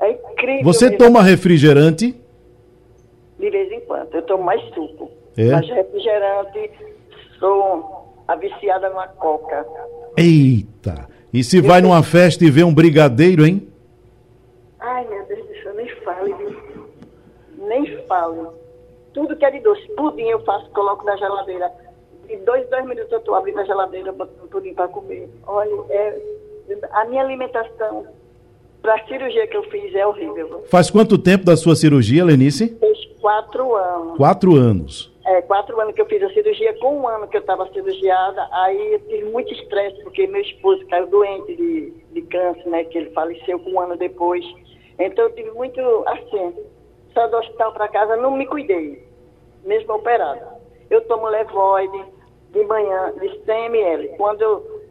É 0.00 0.12
incrível. 0.12 0.64
Você 0.64 0.86
mesmo. 0.86 0.98
toma 0.98 1.22
refrigerante? 1.22 2.14
De 3.38 3.50
vez 3.50 3.70
em 3.72 3.80
quando. 3.80 4.14
Eu 4.14 4.22
tomo 4.22 4.44
mais 4.44 4.62
suco. 4.74 5.10
É? 5.36 5.50
Mas 5.50 5.68
refrigerante, 5.68 6.70
sou 7.38 8.14
a 8.26 8.34
viciada 8.36 8.88
numa 8.90 9.08
coca. 9.08 9.66
Eita! 10.16 11.08
E 11.32 11.44
se 11.44 11.58
eu 11.58 11.62
vai 11.62 11.80
numa 11.80 12.02
festa 12.02 12.44
e 12.44 12.50
vê 12.50 12.64
um 12.64 12.74
brigadeiro, 12.74 13.46
hein? 13.46 13.68
Ai, 14.80 15.06
meu 15.08 15.24
Deus 15.26 15.46
do 15.46 15.62
céu, 15.62 15.74
nem 15.74 15.88
fale, 16.02 16.34
viu? 16.34 16.88
Nem 17.66 18.06
fale. 18.06 18.48
Tudo 19.12 19.36
que 19.36 19.44
é 19.44 19.50
de 19.50 19.60
doce. 19.60 19.86
Pudim 19.96 20.28
eu 20.28 20.40
faço, 20.44 20.68
coloco 20.70 21.04
na 21.04 21.16
geladeira. 21.16 21.70
De 22.26 22.36
dois, 22.38 22.68
dois 22.68 22.86
minutos 22.86 23.12
eu 23.12 23.18
estou 23.18 23.34
abrindo 23.34 23.60
a 23.60 23.64
geladeira, 23.64 24.12
botando 24.12 24.48
pudim 24.48 24.74
para 24.74 24.88
comer. 24.88 25.28
Olha, 25.46 25.70
é, 25.90 26.20
a 26.92 27.04
minha 27.06 27.22
alimentação 27.22 28.06
para 28.82 28.94
a 28.94 29.06
cirurgia 29.06 29.46
que 29.46 29.56
eu 29.56 29.62
fiz 29.64 29.94
é 29.94 30.06
horrível. 30.06 30.64
Faz 30.70 30.90
quanto 30.90 31.18
tempo 31.18 31.44
da 31.44 31.56
sua 31.56 31.74
cirurgia, 31.74 32.24
Lenice? 32.24 32.78
Quatro 33.20 33.74
anos. 33.74 34.16
Quatro 34.16 34.56
anos. 34.56 35.12
É, 35.26 35.42
quatro 35.42 35.78
anos 35.80 35.94
que 35.94 36.00
eu 36.00 36.06
fiz 36.06 36.22
a 36.22 36.30
cirurgia, 36.30 36.78
com 36.78 37.00
um 37.00 37.08
ano 37.08 37.28
que 37.28 37.36
eu 37.36 37.40
estava 37.40 37.70
cirurgiada, 37.72 38.48
aí 38.50 38.94
eu 38.94 39.00
tive 39.00 39.24
muito 39.30 39.52
estresse, 39.52 40.02
porque 40.02 40.26
meu 40.26 40.40
esposo 40.40 40.86
caiu 40.86 41.06
doente 41.06 41.54
de, 41.54 41.90
de 42.12 42.22
câncer, 42.22 42.66
né, 42.66 42.84
que 42.84 42.96
ele 42.96 43.10
faleceu 43.10 43.58
com 43.58 43.70
um 43.72 43.80
ano 43.80 43.96
depois. 43.96 44.44
Então 44.98 45.26
eu 45.26 45.34
tive 45.34 45.50
muito, 45.50 45.80
assim, 46.06 46.54
só 47.12 47.26
do 47.26 47.36
hospital 47.36 47.72
para 47.72 47.88
casa, 47.88 48.16
não 48.16 48.30
me 48.30 48.46
cuidei, 48.46 49.06
mesmo 49.64 49.94
operada. 49.94 50.58
Eu 50.88 51.02
tomo 51.02 51.28
levoide 51.28 52.04
de 52.50 52.64
manhã, 52.64 53.12
de 53.20 53.44
100 53.44 53.66
ml. 53.66 54.08
Quando 54.16 54.40
eu 54.40 54.82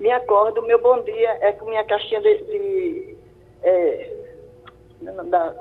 me 0.00 0.10
acordo, 0.10 0.62
meu 0.62 0.80
bom 0.80 1.02
dia 1.02 1.38
é 1.42 1.52
com 1.52 1.66
minha 1.66 1.84
caixinha 1.84 2.20
de, 2.22 2.38
de 2.44 3.16
é, 3.62 4.16
da, 5.02 5.54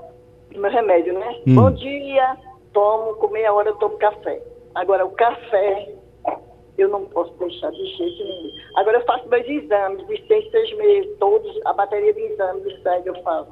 meu 0.58 0.72
remédio, 0.72 1.14
né? 1.14 1.42
Hum. 1.48 1.56
Bom 1.56 1.72
dia, 1.72 2.38
tomo, 2.74 3.16
com 3.16 3.30
meia 3.30 3.54
hora 3.54 3.70
eu 3.70 3.76
tomo 3.76 3.98
café. 3.98 4.42
Agora, 4.76 5.06
o 5.06 5.12
café, 5.12 5.90
eu 6.78 6.90
não 6.90 7.06
posso 7.06 7.34
deixar 7.40 7.72
de 7.72 7.86
jeito 7.98 8.24
nenhum. 8.24 8.52
Agora, 8.76 8.98
eu 9.00 9.06
faço 9.06 9.28
meus 9.30 9.48
exames 9.48 10.06
de 10.08 10.28
seis, 10.28 10.50
seis 10.52 10.78
meses, 10.78 11.18
todos, 11.20 11.60
a 11.66 11.74
bateria 11.74 12.14
de 12.14 12.22
exames 12.22 12.64
de 12.64 12.82
sangue 12.84 13.08
eu 13.08 13.24
faço. 13.24 13.52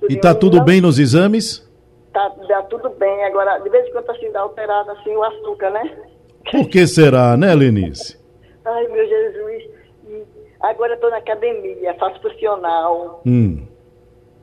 Tudo 0.00 0.12
e 0.12 0.16
tá 0.16 0.34
tudo 0.34 0.56
não, 0.56 0.64
bem 0.64 0.80
nos 0.80 0.98
exames? 0.98 1.68
Tá, 2.12 2.30
tá 2.30 2.62
tudo 2.62 2.90
bem. 2.90 3.24
Agora, 3.24 3.58
de 3.58 3.68
vez 3.68 3.86
em 3.86 3.92
quando, 3.92 4.10
assim, 4.10 4.32
dá 4.32 4.40
alterado, 4.40 4.90
assim, 4.92 5.14
o 5.14 5.22
açúcar, 5.22 5.70
né? 5.70 5.98
Por 6.50 6.68
que 6.68 6.86
será, 6.86 7.36
né, 7.36 7.54
Lenice? 7.54 8.18
Ai, 8.64 8.88
meu 8.88 9.06
Jesus. 9.06 9.70
Agora 10.60 10.94
estou 10.94 11.10
na 11.10 11.18
academia, 11.18 11.94
faço 11.94 12.20
funcional. 12.20 13.22
Hum. 13.24 13.66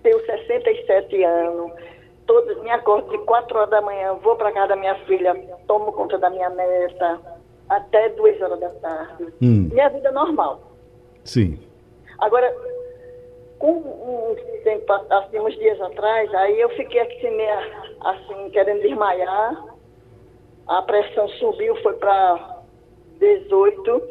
Tenho 0.08 0.26
67 0.26 1.22
anos. 1.26 1.74
Todo, 2.26 2.64
me 2.64 2.70
acordo 2.72 3.10
de 3.10 3.18
4 3.26 3.58
horas 3.58 3.70
da 3.70 3.82
manhã, 3.82 4.14
vou 4.14 4.38
para 4.38 4.54
casa 4.54 4.68
da 4.68 4.76
minha 4.78 4.96
filha, 5.04 5.36
tomo 5.68 5.92
conta 5.92 6.18
da 6.18 6.30
minha 6.30 6.50
neta, 6.50 7.20
até 7.68 8.08
2 8.08 8.42
horas 8.42 8.58
da 8.58 8.70
tarde. 8.70 9.26
Hum. 9.42 9.68
Minha 9.70 9.90
vida 9.90 10.08
é 10.08 10.12
normal. 10.14 10.62
Sim. 11.26 11.60
Agora, 12.20 12.56
com 13.60 13.72
um 13.72 14.36
tempo, 14.64 14.94
assim, 15.10 15.40
uns 15.40 15.54
dias 15.58 15.82
atrás, 15.82 16.34
aí 16.36 16.58
eu 16.58 16.70
fiquei 16.70 17.02
assim, 17.02 17.30
meio, 17.36 17.60
assim, 18.00 18.50
querendo 18.52 18.84
desmaiar. 18.84 19.62
A 20.68 20.82
pressão 20.84 21.28
subiu, 21.28 21.76
foi 21.82 21.96
para 21.96 22.62
18. 23.20 24.02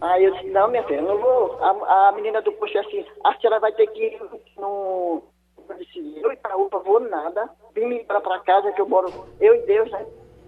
Aí 0.00 0.24
eu 0.24 0.32
disse, 0.34 0.46
não, 0.48 0.68
minha 0.68 0.84
filha, 0.84 1.02
não 1.02 1.18
vou. 1.18 1.58
A, 1.60 2.08
a 2.08 2.12
menina 2.12 2.40
do 2.40 2.52
posto 2.52 2.78
assim, 2.78 3.04
a 3.24 3.34
senhora 3.34 3.58
vai 3.58 3.72
ter 3.72 3.86
que 3.88 4.00
ir 4.00 4.20
no. 4.56 5.22
Eu 5.68 5.76
disse, 5.76 6.20
eu 6.22 6.36
para 6.36 6.56
UPA 6.56 6.78
vou 6.78 7.00
nada. 7.00 7.50
Vim 7.74 7.86
me 7.86 8.04
para 8.04 8.20
pra 8.20 8.38
casa 8.40 8.72
que 8.72 8.80
eu 8.80 8.88
moro, 8.88 9.12
eu 9.40 9.56
e 9.56 9.66
Deus, 9.66 9.90
né? 9.90 10.06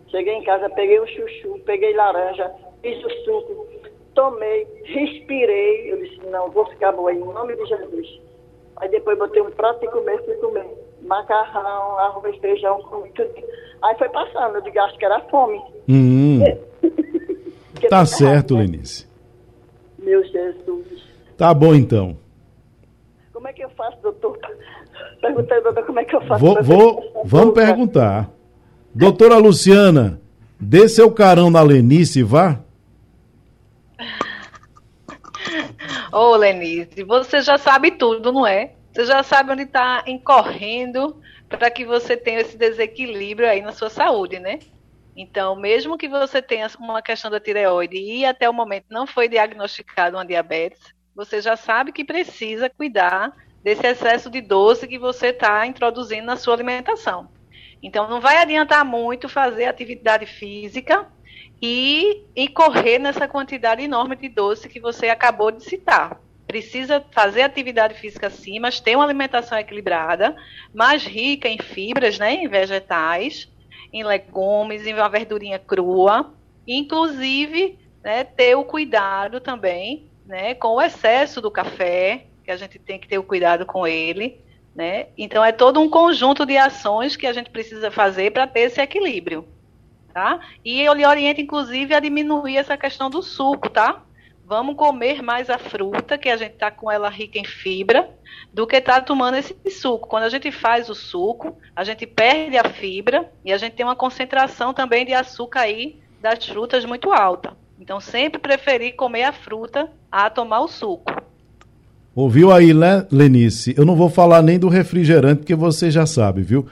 Cheguei 0.09 0.35
em 0.35 0.45
casa, 0.45 0.71
peguei 0.71 1.01
o 1.01 1.07
chuchu, 1.07 1.61
peguei 1.65 1.95
laranja, 1.95 2.53
fiz 2.81 3.05
o 3.05 3.11
suco, 3.25 3.67
tomei, 4.15 4.67
respirei. 4.85 5.93
Eu 5.93 5.99
disse, 5.99 6.27
não, 6.27 6.51
vou 6.51 6.67
ficar 6.67 6.93
boa 6.93 7.13
em 7.13 7.19
nome 7.19 7.57
de 7.57 7.67
Jesus. 7.67 8.21
Aí 8.77 8.89
depois 8.89 9.19
botei 9.19 9.43
um 9.43 9.51
prato 9.51 9.85
e 9.85 9.89
comer, 9.89 10.25
fui 10.25 10.35
comer. 10.37 10.67
Macarrão, 11.03 11.99
arroz, 11.99 12.37
feijão, 12.39 12.81
comi 12.83 13.11
tudo. 13.13 13.31
Aí 13.83 13.97
foi 13.97 14.09
passando, 14.11 14.57
eu 14.57 14.63
digo, 14.63 14.79
acho 14.79 14.99
que 14.99 15.05
era 15.05 15.21
fome. 15.23 15.61
Hum, 15.89 16.41
tá 17.89 18.07
certo, 18.07 18.55
né? 18.55 18.63
Lenice. 18.63 19.10
Meu 20.11 20.25
Jesus. 20.25 21.05
Tá 21.39 21.55
bom 21.55 21.73
então. 21.73 22.19
Como 23.33 23.47
é 23.47 23.53
que 23.53 23.63
eu 23.63 23.71
faço, 23.71 23.97
doutor? 24.03 24.37
Perguntei, 25.21 25.61
doutor, 25.61 25.87
como 25.87 26.01
é 26.01 26.05
que 26.05 26.17
eu 26.17 26.21
faço? 26.23 26.45
Vou, 26.45 26.61
vou, 26.61 27.23
vamos 27.25 27.55
perguntar. 27.55 28.29
Doutora 28.93 29.37
Luciana, 29.37 30.21
dê 30.59 30.89
seu 30.89 31.13
carão 31.13 31.49
na 31.49 31.63
Lenice, 31.63 32.25
vá. 32.25 32.59
Ô, 36.11 36.35
Lenise, 36.35 37.05
você 37.05 37.41
já 37.41 37.57
sabe 37.57 37.93
tudo, 37.93 38.33
não 38.33 38.45
é? 38.45 38.73
Você 38.93 39.05
já 39.05 39.23
sabe 39.23 39.53
onde 39.53 39.63
está 39.63 40.03
incorrendo 40.09 41.17
para 41.49 41.71
que 41.71 41.85
você 41.85 42.17
tenha 42.17 42.41
esse 42.41 42.59
desequilíbrio 42.59 43.49
aí 43.49 43.63
na 43.63 43.71
sua 43.71 43.89
saúde, 43.89 44.41
né? 44.41 44.59
Então, 45.17 45.57
mesmo 45.57 45.99
que 45.99 46.09
você 46.09 46.41
tenha 46.41 46.69
uma 46.79 47.03
questão 47.03 47.31
da 47.31 47.41
tireoide 47.41 47.97
e 47.97 48.25
até 48.25 48.49
o 48.49 48.55
momento 48.55 48.87
não 48.91 49.07
foi 49.07 49.29
diagnosticado 49.29 50.17
uma 50.17 50.25
diabetes, 50.25 50.81
você 51.15 51.41
já 51.41 51.57
sabe 51.57 51.93
que 51.93 52.05
precisa 52.05 52.71
cuidar 52.71 53.33
desse 53.63 53.87
excesso 53.87 54.31
de 54.31 54.41
doce 54.41 54.89
que 54.89 54.99
você 54.99 55.29
está 55.29 55.67
introduzindo 55.67 56.27
na 56.27 56.37
sua 56.37 56.55
alimentação. 56.55 57.29
Então, 57.83 58.09
não 58.09 58.21
vai 58.21 58.37
adiantar 58.37 58.85
muito 58.85 59.29
fazer 59.29 59.65
atividade 59.65 60.27
física 60.27 61.07
e, 61.63 62.49
correr 62.55 62.99
nessa 62.99 63.29
quantidade 63.29 63.83
enorme 63.83 64.17
de 64.17 64.29
doce 64.29 64.69
que 64.69 64.81
você 64.81 65.09
acabou 65.09 65.51
de 65.51 65.65
citar. 65.65 66.19
Precisa 66.47 67.05
fazer 67.13 67.43
atividade 67.43 67.95
física 67.95 68.29
sim, 68.31 68.59
mas 68.59 68.81
ter 68.81 68.97
uma 68.97 69.05
alimentação 69.05 69.59
equilibrada, 69.59 70.35
mais 70.75 71.05
rica 71.05 71.49
em 71.49 71.59
fibras, 71.59 72.19
né, 72.19 72.35
em 72.35 72.49
vegetais, 72.49 73.49
em 73.93 74.03
legumes, 74.05 74.87
em 74.87 74.95
uma 74.95 75.09
verdurinha 75.09 75.59
crua, 75.59 76.33
inclusive 76.67 77.79
né, 78.03 78.25
ter 78.25 78.55
o 78.55 78.65
cuidado 78.65 79.41
também 79.41 80.11
né, 80.31 80.55
com 80.55 80.77
o 80.77 80.81
excesso 80.81 81.41
do 81.41 81.51
café, 81.51 82.27
que 82.45 82.51
a 82.51 82.57
gente 82.57 82.79
tem 82.79 82.99
que 82.99 83.09
ter 83.09 83.19
o 83.19 83.23
cuidado 83.23 83.67
com 83.67 83.87
ele. 83.87 84.41
Né? 84.75 85.09
Então, 85.19 85.45
é 85.45 85.51
todo 85.51 85.81
um 85.81 85.91
conjunto 85.91 86.47
de 86.47 86.57
ações 86.57 87.17
que 87.17 87.27
a 87.27 87.33
gente 87.33 87.51
precisa 87.51 87.91
fazer 87.91 88.33
para 88.33 88.47
ter 88.47 88.61
esse 88.61 88.81
equilíbrio. 88.81 89.47
Tá? 90.15 90.41
E 90.65 90.81
eu 90.81 90.93
lhe 90.93 91.05
oriento, 91.05 91.41
inclusive, 91.41 91.95
a 91.95 92.01
diminuir 92.01 92.57
essa 92.57 92.77
questão 92.77 93.11
do 93.11 93.23
suco, 93.23 93.69
tá? 93.69 94.05
Vamos 94.51 94.75
comer 94.75 95.23
mais 95.23 95.49
a 95.49 95.59
fruta, 95.59 96.19
que 96.19 96.29
a 96.29 96.37
gente 96.37 96.55
está 96.55 96.73
com 96.73 96.91
ela 96.91 97.09
rica 97.09 97.39
em 97.39 97.45
fibra, 97.45 98.11
do 98.53 98.67
que 98.67 98.79
estar 98.79 98.95
tá 98.95 99.01
tomando 99.01 99.37
esse 99.37 99.55
suco. 99.71 100.09
Quando 100.09 100.25
a 100.25 100.29
gente 100.29 100.51
faz 100.51 100.91
o 100.91 100.95
suco, 100.95 101.57
a 101.77 101.85
gente 101.85 102.05
perde 102.05 102.57
a 102.57 102.65
fibra 102.65 103.31
e 103.45 103.53
a 103.53 103.57
gente 103.57 103.75
tem 103.75 103.87
uma 103.87 103.95
concentração 103.95 104.75
também 104.75 105.07
de 105.07 105.15
açúcar 105.15 105.61
aí 105.61 106.01
das 106.21 106.45
frutas 106.45 106.85
muito 106.85 107.13
alta. 107.13 107.57
Então, 107.79 108.01
sempre 108.01 108.41
preferir 108.41 108.97
comer 108.97 109.23
a 109.23 109.33
fruta 109.33 109.89
a 110.11 110.29
tomar 110.29 110.63
o 110.63 110.67
suco. 110.67 111.15
Ouviu 112.13 112.51
aí, 112.51 112.73
Lenice? 113.09 113.73
Eu 113.79 113.85
não 113.85 113.95
vou 113.95 114.11
falar 114.11 114.43
nem 114.43 114.59
do 114.59 114.69
refrigerante, 114.69 115.43
porque 115.43 115.55
você 115.55 115.93
já 115.93 116.07
sabe, 116.07 116.43
viu? 116.43 116.67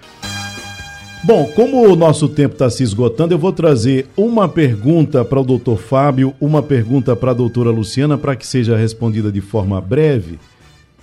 Bom, 1.24 1.46
como 1.54 1.84
o 1.84 1.96
nosso 1.96 2.28
tempo 2.28 2.54
está 2.54 2.70
se 2.70 2.82
esgotando, 2.82 3.34
eu 3.34 3.38
vou 3.38 3.52
trazer 3.52 4.06
uma 4.16 4.48
pergunta 4.48 5.24
para 5.24 5.40
o 5.40 5.44
doutor 5.44 5.76
Fábio, 5.76 6.32
uma 6.40 6.62
pergunta 6.62 7.16
para 7.16 7.32
a 7.32 7.34
doutora 7.34 7.70
Luciana, 7.70 8.16
para 8.16 8.36
que 8.36 8.46
seja 8.46 8.76
respondida 8.76 9.30
de 9.30 9.40
forma 9.40 9.80
breve 9.80 10.38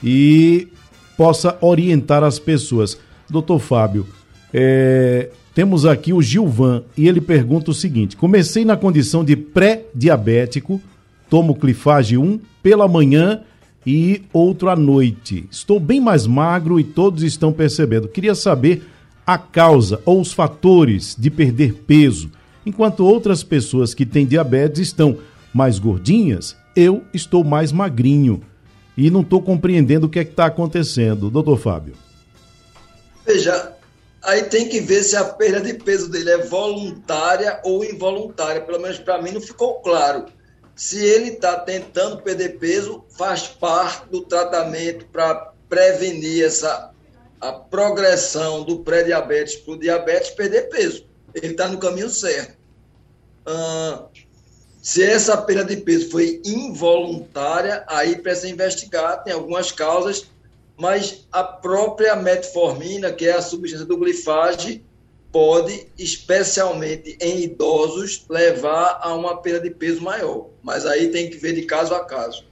e 0.02 0.70
possa 1.18 1.58
orientar 1.62 2.24
as 2.24 2.40
pessoas. 2.40 2.98
Doutor 3.30 3.60
Fábio, 3.60 4.08
é, 4.54 5.30
temos 5.54 5.86
aqui 5.86 6.14
o 6.14 6.22
Gilvan 6.22 6.84
e 6.98 7.08
ele 7.08 7.20
pergunta 7.20 7.72
o 7.72 7.74
seguinte: 7.74 8.16
comecei 8.16 8.64
na 8.64 8.78
condição 8.78 9.24
de 9.24 9.36
pré-diabético, 9.36 10.82
tomo 11.30 11.56
clifage 11.56 12.18
1 12.18 12.40
pela 12.64 12.88
manhã 12.88 13.42
e 13.86 14.24
outro 14.32 14.70
à 14.70 14.76
noite. 14.78 15.46
Estou 15.52 15.80
bem 15.80 16.00
mais 16.00 16.26
magro 16.26 16.80
e 16.80 16.84
todos 16.86 17.22
estão 17.22 17.52
percebendo. 17.52 18.08
Queria 18.08 18.34
saber 18.34 18.82
a 19.26 19.38
causa 19.38 20.02
ou 20.06 20.22
os 20.22 20.32
fatores 20.32 21.16
de 21.18 21.30
perder 21.30 21.74
peso. 21.74 22.30
Enquanto 22.66 23.06
outras 23.06 23.44
pessoas 23.44 23.94
que 23.94 24.06
têm 24.06 24.26
diabetes 24.26 24.80
estão 24.80 25.18
mais 25.54 25.80
gordinhas, 25.80 26.56
eu 26.76 27.04
estou 27.14 27.44
mais 27.44 27.72
magrinho. 27.72 28.42
E 28.98 29.10
não 29.10 29.22
estou 29.22 29.42
compreendendo 29.42 30.08
o 30.08 30.10
que 30.10 30.20
é 30.20 30.26
que 30.26 30.32
está 30.32 30.46
acontecendo. 30.46 31.30
Doutor 31.30 31.58
Fábio. 31.58 31.96
Veja, 33.26 33.74
aí 34.22 34.44
tem 34.44 34.70
que 34.70 34.80
ver 34.80 35.04
se 35.04 35.16
a 35.16 35.26
perda 35.26 35.62
de 35.62 35.74
peso 35.74 36.10
dele 36.10 36.30
é 36.30 36.38
voluntária 36.46 37.60
ou 37.64 37.84
involuntária. 37.84 38.62
Pelo 38.62 38.80
menos 38.80 38.98
para 39.00 39.22
mim 39.22 39.32
não 39.32 39.42
ficou 39.42 39.76
claro. 39.76 40.26
Se 40.76 40.98
ele 40.98 41.30
está 41.30 41.60
tentando 41.60 42.22
perder 42.22 42.58
peso, 42.58 43.04
faz 43.18 43.48
parte 43.48 44.10
do 44.10 44.22
tratamento 44.22 45.06
para 45.08 45.54
prevenir 45.70 46.44
essa 46.46 46.92
a 47.50 47.54
progressão 47.54 48.64
do 48.64 48.80
pré-diabetes 48.80 49.56
para 49.56 49.74
o 49.74 49.80
diabetes 49.80 50.32
perder 50.32 50.70
peso. 50.70 51.06
Ele 51.34 51.52
está 51.52 51.68
no 51.68 51.78
caminho 51.78 52.10
certo. 52.10 52.58
Se 54.82 55.04
essa 55.04 55.38
perda 55.38 55.76
de 55.76 55.82
peso 55.82 56.10
foi 56.10 56.42
involuntária, 56.46 57.84
aí 57.88 58.18
precisa 58.18 58.50
investigar, 58.50 59.24
tem 59.24 59.34
algumas 59.34 59.72
causas, 59.72 60.28
mas 60.78 61.26
a 61.32 61.44
própria 61.44 62.16
metformina, 62.16 63.12
que 63.12 63.28
é 63.28 63.34
a 63.34 63.42
substância 63.42 63.86
do 63.86 63.98
glifage, 63.98 64.84
pode, 65.32 65.88
especialmente 65.98 67.18
em 67.20 67.44
idosos, 67.44 68.26
levar 68.30 69.00
a 69.02 69.14
uma 69.14 69.42
perda 69.42 69.60
de 69.60 69.70
peso 69.70 70.02
maior. 70.02 70.48
Mas 70.64 70.86
aí 70.86 71.10
tem 71.10 71.30
que 71.30 71.38
ver 71.38 71.54
de 71.54 71.64
caso 71.64 71.94
a 71.94 72.06
caso. 72.06 72.46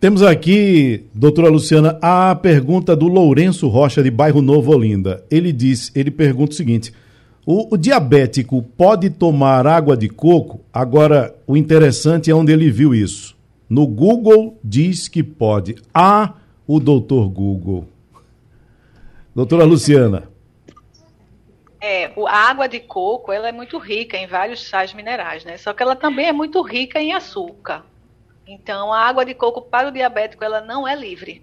Temos 0.00 0.22
aqui, 0.22 1.10
doutora 1.12 1.50
Luciana, 1.50 1.98
a 2.00 2.34
pergunta 2.34 2.96
do 2.96 3.06
Lourenço 3.06 3.68
Rocha, 3.68 4.02
de 4.02 4.10
Bairro 4.10 4.40
Novo 4.40 4.72
Olinda. 4.72 5.22
Ele 5.30 5.52
diz, 5.52 5.94
ele 5.94 6.10
pergunta 6.10 6.52
o 6.52 6.56
seguinte: 6.56 6.90
o, 7.44 7.74
o, 7.74 7.76
diabético 7.76 8.62
pode 8.62 9.10
tomar 9.10 9.66
água 9.66 9.94
de 9.98 10.08
coco? 10.08 10.64
Agora, 10.72 11.36
o 11.46 11.54
interessante 11.54 12.30
é 12.30 12.34
onde 12.34 12.50
ele 12.50 12.70
viu 12.70 12.94
isso. 12.94 13.36
No 13.68 13.86
Google 13.86 14.58
diz 14.64 15.06
que 15.06 15.22
pode. 15.22 15.76
Ah, 15.92 16.32
o 16.66 16.80
doutor 16.80 17.28
Google. 17.28 17.86
Doutora 19.34 19.64
Luciana. 19.64 20.30
É, 21.78 22.10
a 22.26 22.48
água 22.48 22.66
de 22.66 22.80
coco 22.80 23.30
ela 23.30 23.50
é 23.50 23.52
muito 23.52 23.76
rica 23.76 24.16
em 24.16 24.26
vários 24.26 24.66
sais 24.66 24.94
minerais, 24.94 25.44
né? 25.44 25.58
Só 25.58 25.74
que 25.74 25.82
ela 25.82 25.94
também 25.94 26.26
é 26.26 26.32
muito 26.32 26.62
rica 26.62 26.98
em 26.98 27.12
açúcar. 27.12 27.84
Então, 28.52 28.92
a 28.92 29.00
água 29.00 29.24
de 29.24 29.32
coco 29.32 29.62
para 29.62 29.88
o 29.88 29.92
diabético, 29.92 30.42
ela 30.42 30.60
não 30.60 30.86
é 30.86 30.96
livre. 30.96 31.42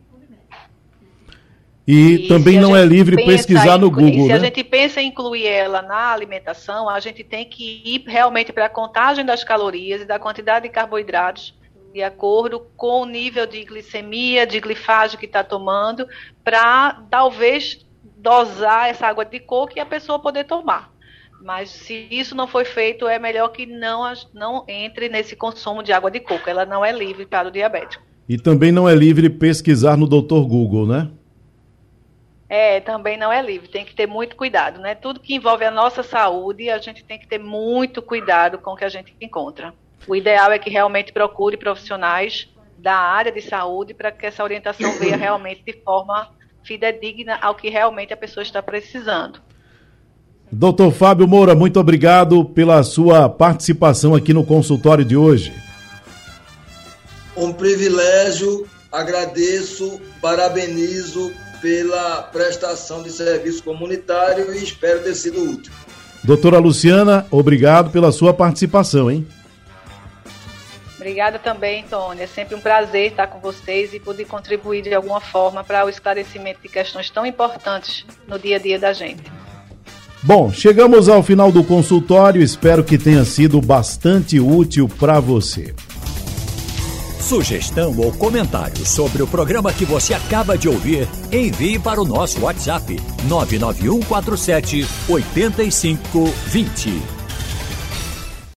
E, 1.87 2.25
e 2.25 2.27
também 2.27 2.59
não 2.59 2.75
é 2.75 2.83
livre 2.83 3.15
pesquisar 3.23 3.77
no 3.77 3.89
Google, 3.89 4.23
Se 4.23 4.27
né? 4.27 4.33
a 4.33 4.39
gente 4.39 4.61
pensa 4.61 5.01
em 5.01 5.07
incluir 5.07 5.47
ela 5.47 5.81
na 5.81 6.11
alimentação, 6.11 6.89
a 6.89 6.99
gente 6.99 7.23
tem 7.23 7.45
que 7.45 7.81
ir 7.85 8.03
realmente 8.05 8.51
para 8.51 8.65
a 8.65 8.69
contagem 8.69 9.23
das 9.23 9.41
calorias 9.41 10.01
e 10.01 10.05
da 10.05 10.19
quantidade 10.19 10.67
de 10.67 10.73
carboidratos 10.73 11.55
de 11.93 12.03
acordo 12.03 12.59
com 12.75 13.03
o 13.03 13.05
nível 13.05 13.47
de 13.47 13.63
glicemia, 13.63 14.45
de 14.45 14.59
glifagem 14.59 15.17
que 15.17 15.25
está 15.25 15.45
tomando, 15.45 16.05
para 16.43 17.01
talvez 17.09 17.87
dosar 18.17 18.89
essa 18.89 19.07
água 19.07 19.23
de 19.23 19.39
coco 19.39 19.73
e 19.77 19.79
a 19.79 19.85
pessoa 19.85 20.19
poder 20.19 20.43
tomar. 20.43 20.91
Mas 21.47 21.69
se 21.69 22.09
isso 22.11 22.35
não 22.35 22.45
foi 22.45 22.65
feito, 22.65 23.07
é 23.07 23.17
melhor 23.17 23.47
que 23.53 23.65
não, 23.65 24.03
não 24.33 24.65
entre 24.67 25.07
nesse 25.07 25.33
consumo 25.33 25.81
de 25.81 25.93
água 25.93 26.11
de 26.11 26.19
coco. 26.19 26.49
Ela 26.49 26.65
não 26.65 26.83
é 26.83 26.91
livre 26.91 27.25
para 27.25 27.47
o 27.47 27.51
diabético. 27.51 28.03
E 28.27 28.37
também 28.37 28.69
não 28.69 28.87
é 28.87 28.93
livre 28.93 29.29
pesquisar 29.29 29.95
no 29.95 30.05
Dr. 30.05 30.41
Google, 30.45 30.85
né? 30.85 31.09
É, 32.49 32.81
também 32.81 33.15
não 33.15 33.31
é 33.31 33.41
livre. 33.41 33.69
Tem 33.69 33.85
que 33.85 33.95
ter 33.95 34.05
muito 34.05 34.35
cuidado, 34.35 34.81
né? 34.81 34.93
Tudo 34.93 35.21
que 35.21 35.35
envolve 35.35 35.63
a 35.63 35.71
nossa 35.71 36.03
saúde, 36.03 36.69
a 36.69 36.79
gente 36.79 37.05
tem 37.05 37.17
que 37.17 37.25
ter 37.25 37.39
muito 37.39 38.01
cuidado 38.01 38.57
com 38.57 38.71
o 38.71 38.75
que 38.75 38.83
a 38.83 38.89
gente 38.89 39.15
encontra. 39.21 39.73
O 40.05 40.17
ideal 40.17 40.51
é 40.51 40.59
que 40.59 40.69
realmente 40.69 41.13
procure 41.13 41.55
profissionais 41.55 42.49
da 42.77 42.95
área 42.95 43.31
de 43.31 43.41
saúde 43.41 43.93
para 43.93 44.11
que 44.11 44.25
essa 44.25 44.43
orientação 44.43 44.99
venha 44.99 45.15
realmente 45.15 45.63
de 45.63 45.81
forma 45.81 46.29
fidedigna 46.65 47.39
ao 47.41 47.55
que 47.55 47.69
realmente 47.69 48.11
a 48.11 48.17
pessoa 48.17 48.43
está 48.43 48.61
precisando. 48.61 49.46
Doutor 50.51 50.93
Fábio 50.93 51.27
Moura, 51.27 51.53
muito 51.53 51.79
obrigado 51.79 52.45
pela 52.45 52.81
sua 52.81 53.27
participação 53.27 54.15
aqui 54.15 54.33
no 54.33 54.45
consultório 54.45 55.03
de 55.03 55.17
hoje. 55.17 55.53
Um 57.35 57.51
privilégio, 57.51 58.65
agradeço, 58.91 59.99
parabenizo 60.21 61.33
pela 61.61 62.23
prestação 62.23 63.03
de 63.03 63.11
serviço 63.11 63.61
comunitário 63.61 64.53
e 64.53 64.63
espero 64.63 65.03
ter 65.03 65.15
sido 65.15 65.41
útil. 65.41 65.71
Doutora 66.23 66.59
Luciana, 66.59 67.25
obrigado 67.29 67.91
pela 67.91 68.11
sua 68.11 68.33
participação, 68.33 69.11
hein? 69.11 69.27
Obrigada 70.95 71.37
também, 71.39 71.83
Tônia. 71.83 72.23
É 72.23 72.27
sempre 72.27 72.55
um 72.55 72.59
prazer 72.59 73.11
estar 73.11 73.27
com 73.27 73.39
vocês 73.39 73.93
e 73.93 73.99
poder 73.99 74.25
contribuir 74.25 74.81
de 74.81 74.93
alguma 74.93 75.21
forma 75.21 75.63
para 75.63 75.85
o 75.85 75.89
esclarecimento 75.89 76.61
de 76.61 76.69
questões 76.69 77.09
tão 77.09 77.25
importantes 77.25 78.05
no 78.27 78.39
dia 78.39 78.55
a 78.55 78.59
dia 78.59 78.79
da 78.79 78.93
gente. 78.93 79.23
Bom, 80.27 80.51
chegamos 80.51 81.07
ao 81.07 81.23
final 81.23 81.53
do 81.53 81.63
consultório, 81.63 82.41
espero 82.41 82.83
que 82.83 82.97
tenha 82.97 83.23
sido 83.23 83.61
bastante 83.61 84.41
útil 84.41 84.89
para 84.89 85.21
você. 85.21 85.73
Sugestão 87.21 87.97
ou 87.97 88.11
comentário 88.11 88.85
sobre 88.85 89.23
o 89.23 89.27
programa 89.27 89.71
que 89.71 89.85
você 89.85 90.13
acaba 90.13 90.57
de 90.57 90.67
ouvir, 90.67 91.07
envie 91.31 91.79
para 91.79 92.01
o 92.01 92.05
nosso 92.05 92.41
WhatsApp 92.41 92.99
99147 93.29 94.85
8520. 95.07 97.16